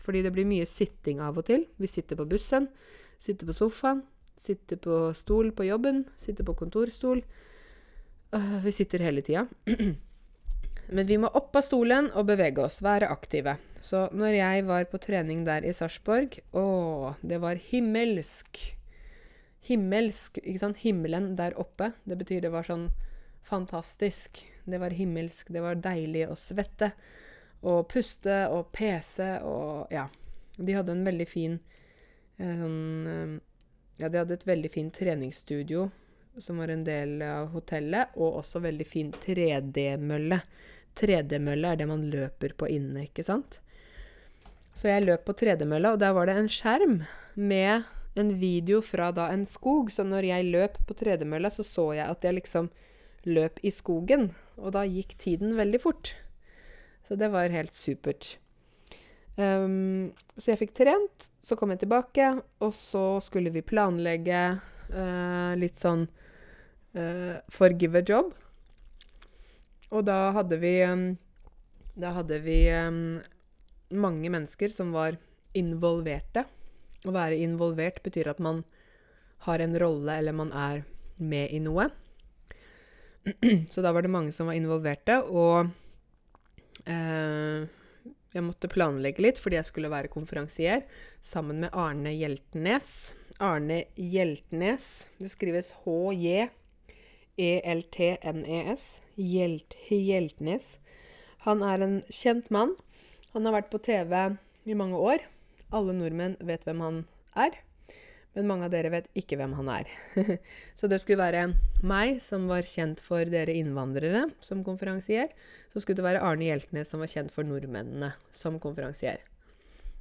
[0.00, 1.66] Fordi det blir mye sitting av og til.
[1.76, 2.70] Vi sitter på bussen,
[3.20, 4.00] sitter på sofaen,
[4.40, 7.20] sitter på stol på jobben, sitter på kontorstol.
[8.32, 9.44] Uh, vi sitter hele tida.
[10.96, 13.58] Men vi må opp av stolen og bevege oss, være aktive.
[13.84, 16.64] Så når jeg var på trening der i Sarpsborg Å,
[17.20, 18.62] det var himmelsk.
[19.64, 20.82] Himmelsk, ikke sant?
[20.84, 21.92] Himmelen der oppe.
[22.04, 22.90] Det betyr det var sånn
[23.44, 24.44] fantastisk.
[24.64, 25.52] Det var himmelsk.
[25.52, 26.92] Det var deilig å svette
[27.64, 30.08] og puste og pese og Ja.
[30.56, 31.58] De hadde en veldig fin
[32.38, 33.40] eh,
[33.98, 35.88] Ja, de hadde et veldig fint treningsstudio
[36.38, 40.40] som var en del av hotellet, og også veldig fin 3D-mølle.
[40.98, 43.60] 3D-mølle er det man løper på inne, ikke sant?
[44.74, 46.96] Så jeg løp på 3D-mølla, og der var det en skjerm
[47.38, 49.92] med en video fra da en skog.
[49.92, 52.70] Så når jeg løp på 3D-mølla, så så jeg at jeg liksom
[53.28, 54.30] løp i skogen.
[54.60, 56.14] Og da gikk tiden veldig fort.
[57.08, 58.36] Så det var helt supert.
[59.34, 62.28] Um, så jeg fikk trent, så kom jeg tilbake,
[62.62, 64.42] og så skulle vi planlegge
[64.94, 66.06] uh, litt sånn
[66.94, 68.30] uh, forgive job.
[69.90, 70.74] Og da hadde vi
[71.94, 72.56] Da hadde vi
[73.94, 75.14] mange mennesker som var
[75.54, 76.42] involverte.
[77.04, 78.64] Å være involvert betyr at man
[79.44, 80.84] har en rolle, eller man er
[81.20, 81.88] med i noe.
[83.72, 85.68] Så da var det mange som var involverte, og
[86.88, 87.64] eh,
[88.34, 90.82] Jeg måtte planlegge litt fordi jeg skulle være konferansier
[91.22, 93.14] sammen med Arne Hjeltnes.
[93.38, 95.06] Arne Hjeltnes.
[95.20, 96.50] Det skrives H-j-e-l-t-n-e-s.
[99.14, 100.78] Hjelt, Hjeltnes.
[101.46, 102.74] Han er en kjent mann.
[103.36, 105.18] Han har vært på TV i mange år.
[105.74, 107.00] Alle nordmenn vet hvem han
[107.34, 107.56] er.
[108.34, 109.90] Men mange av dere vet ikke hvem han er.
[110.78, 111.44] så det skulle være
[111.86, 115.30] meg, som var kjent for dere innvandrere, som konferansier.
[115.70, 119.22] Så skulle det være Arne Hjeltnes, som var kjent for nordmennene, som konferansier.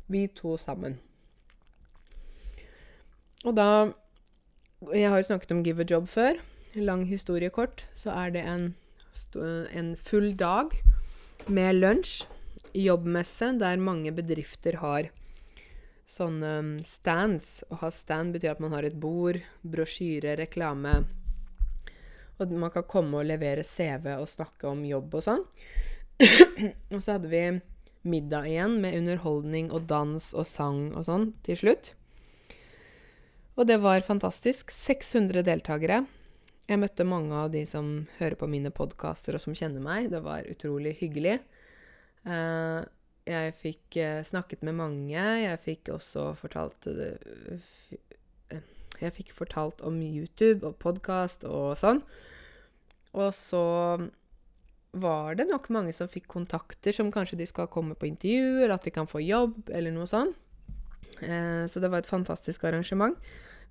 [0.09, 0.97] Vi to sammen.
[3.43, 3.93] Og da
[4.91, 6.41] Jeg har jo snakket om Give a Job før.
[6.75, 7.85] Lang historie kort.
[7.95, 8.73] Så er det en,
[9.71, 10.75] en full dag
[11.47, 12.25] med lunsj,
[12.75, 15.07] jobbmesse, der mange bedrifter har
[16.13, 17.63] sånne um, stands.
[17.73, 21.01] Å ha stand betyr at man har et bord, brosjyre, reklame.
[22.41, 25.43] Og man kan komme og levere CV og snakke om jobb og sånn.
[26.93, 27.43] og så hadde vi
[28.03, 31.93] middag igjen med underholdning og dans og sang og sånn til slutt.
[33.53, 34.73] Og det var fantastisk.
[34.73, 36.03] 600 deltakere.
[36.67, 40.09] Jeg møtte mange av de som hører på mine podkaster og som kjenner meg.
[40.13, 41.37] Det var utrolig hyggelig.
[42.25, 42.81] Uh,
[43.23, 45.15] jeg fikk eh, snakket med mange.
[45.15, 48.57] Jeg fikk også fortalt eh,
[48.99, 52.03] Jeg fikk fortalt om YouTube og podkast og sånn.
[53.13, 53.63] Og så
[54.93, 58.83] var det nok mange som fikk kontakter som kanskje de skal komme på intervjuer, at
[58.85, 60.37] de kan få jobb, eller noe sånt.
[61.23, 63.17] Eh, så det var et fantastisk arrangement.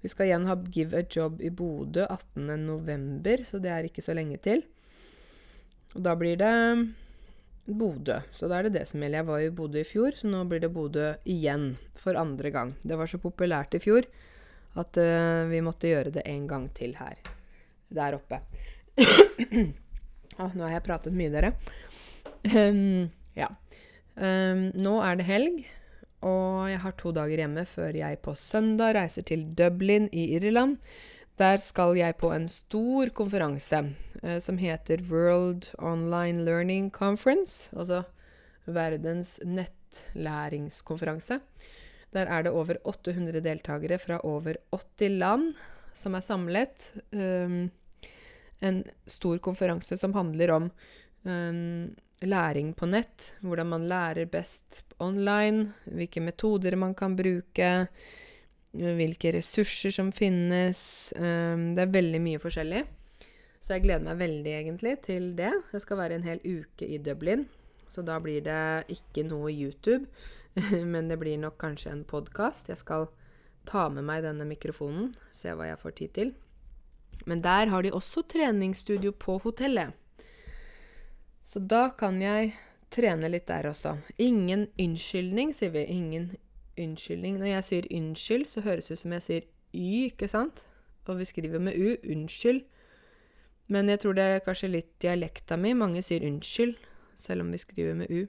[0.02, 4.16] Vi skal igjen ha Give a Job i Bodø 18.11., så det er ikke så
[4.18, 4.64] lenge til.
[5.92, 6.54] Og da blir det
[7.64, 8.18] Bodø.
[8.34, 9.22] Så da er det det som gjelder.
[9.22, 12.72] Jeg var i Bodø i fjor, så nå blir det Bodø igjen for andre gang.
[12.82, 14.08] Det var så populært i fjor
[14.80, 17.20] at uh, vi måtte gjøre det en gang til her.
[17.92, 18.40] Der oppe.
[20.40, 21.52] ah, nå har jeg pratet mye, dere.
[22.48, 23.50] Um, ja.
[24.16, 25.62] Um, nå er det helg,
[26.24, 30.78] og jeg har to dager hjemme før jeg på søndag reiser til Dublin i Irland
[31.38, 33.80] der skal jeg på en stor konferanse
[34.40, 38.04] som heter World Online Learning Conference, altså
[38.64, 41.40] verdens nettlæringskonferanse.
[42.12, 45.54] Der er det over 800 deltakere fra over 80 land
[45.94, 46.90] som er samlet.
[47.10, 47.70] Um,
[48.62, 50.70] en stor konferanse som handler om
[51.26, 51.90] um,
[52.22, 57.72] læring på nett, hvordan man lærer best online, hvilke metoder man kan bruke
[58.72, 61.12] hvilke ressurser som finnes.
[61.16, 62.84] Um, det er veldig mye forskjellig.
[63.62, 65.52] Så jeg gleder meg veldig egentlig til det.
[65.70, 67.44] Jeg skal være en hel uke i Dublin.
[67.92, 70.08] Så da blir det ikke noe YouTube,
[70.92, 72.72] men det blir nok kanskje en podkast.
[72.72, 73.06] Jeg skal
[73.68, 76.34] ta med meg denne mikrofonen, se hva jeg får tid til.
[77.30, 79.94] Men der har de også treningsstudio på hotellet.
[81.46, 82.56] Så da kan jeg
[82.90, 83.94] trene litt der også.
[84.18, 85.86] Ingen unnskyldning, sier vi.
[85.86, 86.32] Ingen
[86.80, 87.38] unnskyldning.
[87.38, 90.64] Når jeg sier unnskyld, så høres det ut som jeg sier y, ikke sant?
[91.06, 91.94] Og vi skriver med u.
[92.10, 92.64] Unnskyld.
[93.70, 95.74] Men jeg tror det er kanskje litt dialekta mi.
[95.78, 96.74] Mange sier unnskyld,
[97.20, 98.26] selv om vi skriver med u.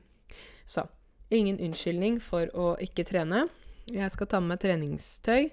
[0.66, 0.86] Så
[1.34, 3.48] ingen unnskyldning for å ikke trene.
[3.92, 5.50] Jeg skal ta med meg treningstøy.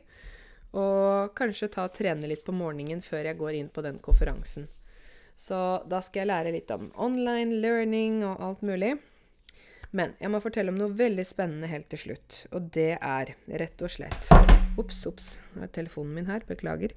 [0.78, 4.68] Og kanskje ta og trene litt på morgenen før jeg går inn på den konferansen.
[5.40, 5.56] Så
[5.88, 8.92] da skal jeg lære litt om online learning og alt mulig.
[9.90, 12.44] Men jeg må fortelle om noe veldig spennende helt til slutt.
[12.54, 14.30] Og det er rett og slett
[14.78, 15.32] Ops, ops.
[15.74, 16.44] Telefonen min her.
[16.46, 16.94] Beklager.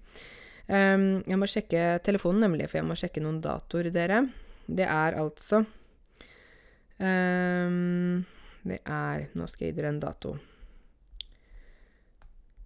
[0.68, 4.22] Um, jeg må sjekke telefonen, nemlig, for jeg må sjekke noen datoer, dere.
[4.64, 5.60] Det er altså
[7.04, 8.22] um,
[8.64, 10.38] Det er Nå skal jeg gi dere en dato.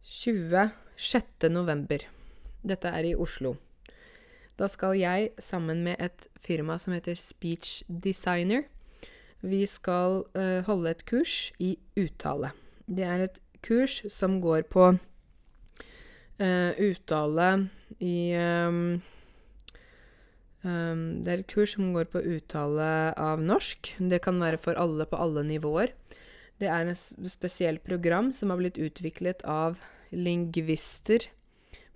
[0.07, 1.49] 26.
[1.49, 2.05] november.
[2.61, 3.55] Dette er i Oslo.
[4.57, 8.63] Da skal jeg sammen med et firma som heter Speech Designer,
[9.45, 12.49] vi skal uh, holde et kurs i uttale.
[12.89, 14.95] Det er et kurs som går på
[16.41, 17.47] uh, uttale
[18.03, 19.01] i um,
[20.63, 23.93] um, Det er et kurs som går på uttale av norsk.
[23.97, 25.93] Det kan være for alle på alle nivåer.
[26.57, 29.81] Det er et spesielt program som har blitt utviklet av
[30.11, 31.27] lingvister,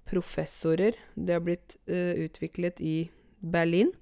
[0.10, 0.98] professorer.
[1.16, 3.10] Det har blitt uh, utviklet i
[3.42, 3.94] Berlin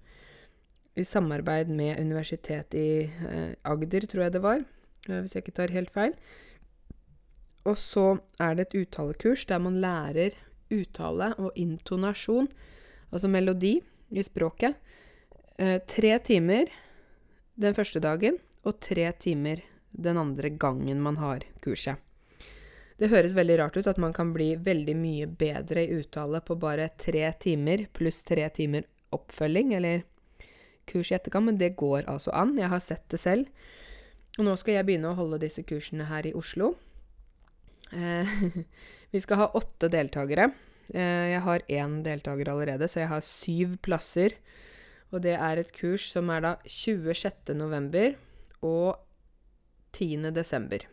[0.99, 4.63] i samarbeid med Universitetet i uh, Agder, tror jeg det var,
[5.07, 6.15] hvis jeg ikke tar helt feil.
[7.69, 10.37] Og så er det et uttalekurs der man lærer
[10.73, 12.49] uttale og intonasjon,
[13.13, 14.73] altså melodi, i språket.
[15.61, 16.69] Eh, tre timer
[17.61, 19.61] den første dagen og tre timer
[19.91, 21.99] den andre gangen man har kurset.
[22.99, 26.57] Det høres veldig rart ut at man kan bli veldig mye bedre i uttale på
[26.59, 30.03] bare tre timer pluss tre timer oppfølging, eller
[30.89, 32.57] kurs i etterkant, men det går altså an.
[32.59, 33.47] Jeg har sett det selv.
[34.37, 36.73] Og nå skal jeg begynne å holde disse kursene her i Oslo.
[37.91, 38.33] Eh,
[39.13, 40.51] vi skal ha åtte deltakere.
[40.93, 44.37] Eh, jeg har én deltaker allerede, så jeg har syv plasser.
[45.09, 47.55] Og det er et kurs som er da 26.
[47.57, 48.13] november
[48.61, 48.99] og
[49.97, 50.29] 10.
[50.35, 50.85] desember.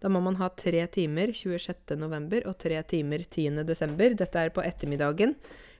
[0.00, 1.96] Da må man ha tre timer 26.
[2.00, 3.62] november og tre timer 10.
[3.68, 4.16] desember.
[4.16, 5.36] Dette er på ettermiddagen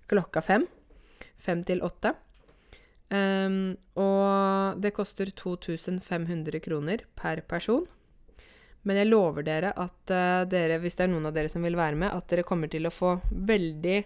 [0.09, 0.69] klokka fem.
[1.41, 2.15] Fem til åtte.
[3.13, 7.85] Um, og det koster 2500 kroner per person.
[8.85, 11.77] Men jeg lover dere at uh, dere, hvis det er noen av dere som vil
[11.79, 13.99] være med, at dere kommer til å få veldig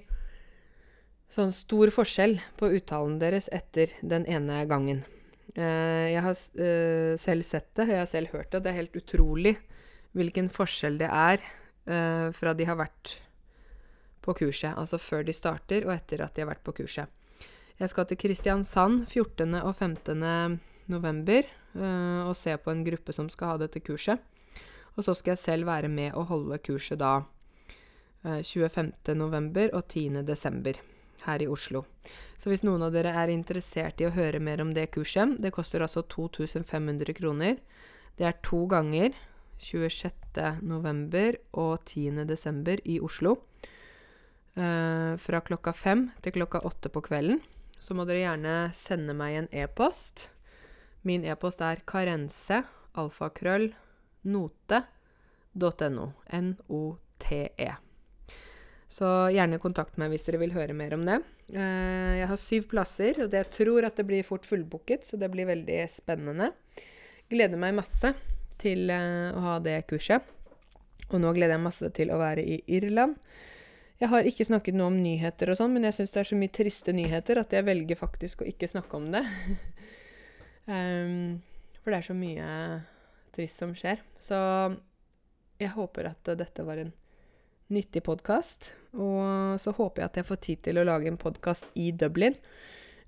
[1.34, 5.02] sånn stor forskjell på uttalen deres etter den ene gangen.
[5.58, 8.60] Uh, jeg har uh, selv sett det, og jeg har selv hørt det.
[8.60, 9.56] og Det er helt utrolig
[10.16, 11.42] hvilken forskjell det er
[11.88, 13.14] fra de har vært
[14.20, 14.74] på kurset.
[14.76, 17.08] Altså før de starter, og etter at de har vært på kurset.
[17.80, 19.54] Jeg skal til Kristiansand 14.
[19.62, 20.58] og 15.
[20.92, 21.48] november
[22.26, 24.20] og se på en gruppe som skal ha dette kurset.
[24.98, 28.92] Og så skal jeg selv være med og holde kurset da uh, 25.
[29.14, 30.24] november og 10.
[30.26, 30.80] desember
[31.24, 31.84] her i Oslo.
[32.38, 35.54] Så hvis noen av dere er interessert i å høre mer om det kurset Det
[35.54, 37.58] koster altså 2500 kroner.
[38.18, 39.14] Det er to ganger
[39.58, 40.14] 26.
[40.62, 42.24] november og 10.
[42.26, 43.36] desember i Oslo.
[44.58, 47.42] Eh, fra klokka fem til klokka åtte på kvelden
[47.78, 50.28] så må dere gjerne sende meg en e-post.
[51.06, 52.64] Min e-post er karense,
[52.98, 53.70] alfakrøll,
[54.22, 56.08] note.no.
[56.38, 57.70] N-o-t-e.
[58.88, 61.18] Så gjerne kontakt meg hvis dere vil høre mer om det.
[61.52, 65.28] Eh, jeg har syv plasser, og jeg tror at det blir fort fullbooket, så det
[65.32, 66.54] blir veldig spennende.
[67.28, 68.14] Gleder meg masse
[68.60, 70.24] til eh, å ha det kurset.
[71.08, 73.16] Og nå gleder jeg masse til å være i Irland.
[73.98, 76.38] Jeg har ikke snakket noe om nyheter og sånn, men jeg syns det er så
[76.38, 79.24] mye triste nyheter at jeg velger faktisk å ikke snakke om det.
[80.70, 81.40] um,
[81.82, 82.46] for det er så mye
[83.38, 84.02] trist som skjer.
[84.20, 84.38] Så
[85.58, 86.90] jeg håper at dette var en
[87.70, 88.72] nyttig podkast.
[88.96, 92.36] Og så håper jeg at jeg får tid til å lage en podkast i Dublin.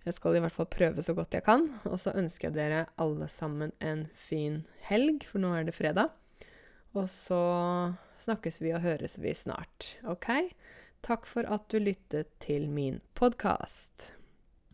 [0.06, 1.66] Jeg skal i hvert fall prøve så godt jeg kan.
[1.88, 6.14] Og så ønsker jeg dere alle sammen en fin helg, for nå er det fredag.
[6.96, 7.42] Og så
[8.20, 9.94] snakkes vi og høres vi snart.
[10.08, 10.30] OK?
[11.06, 14.12] Takk for at du lyttet til min podkast.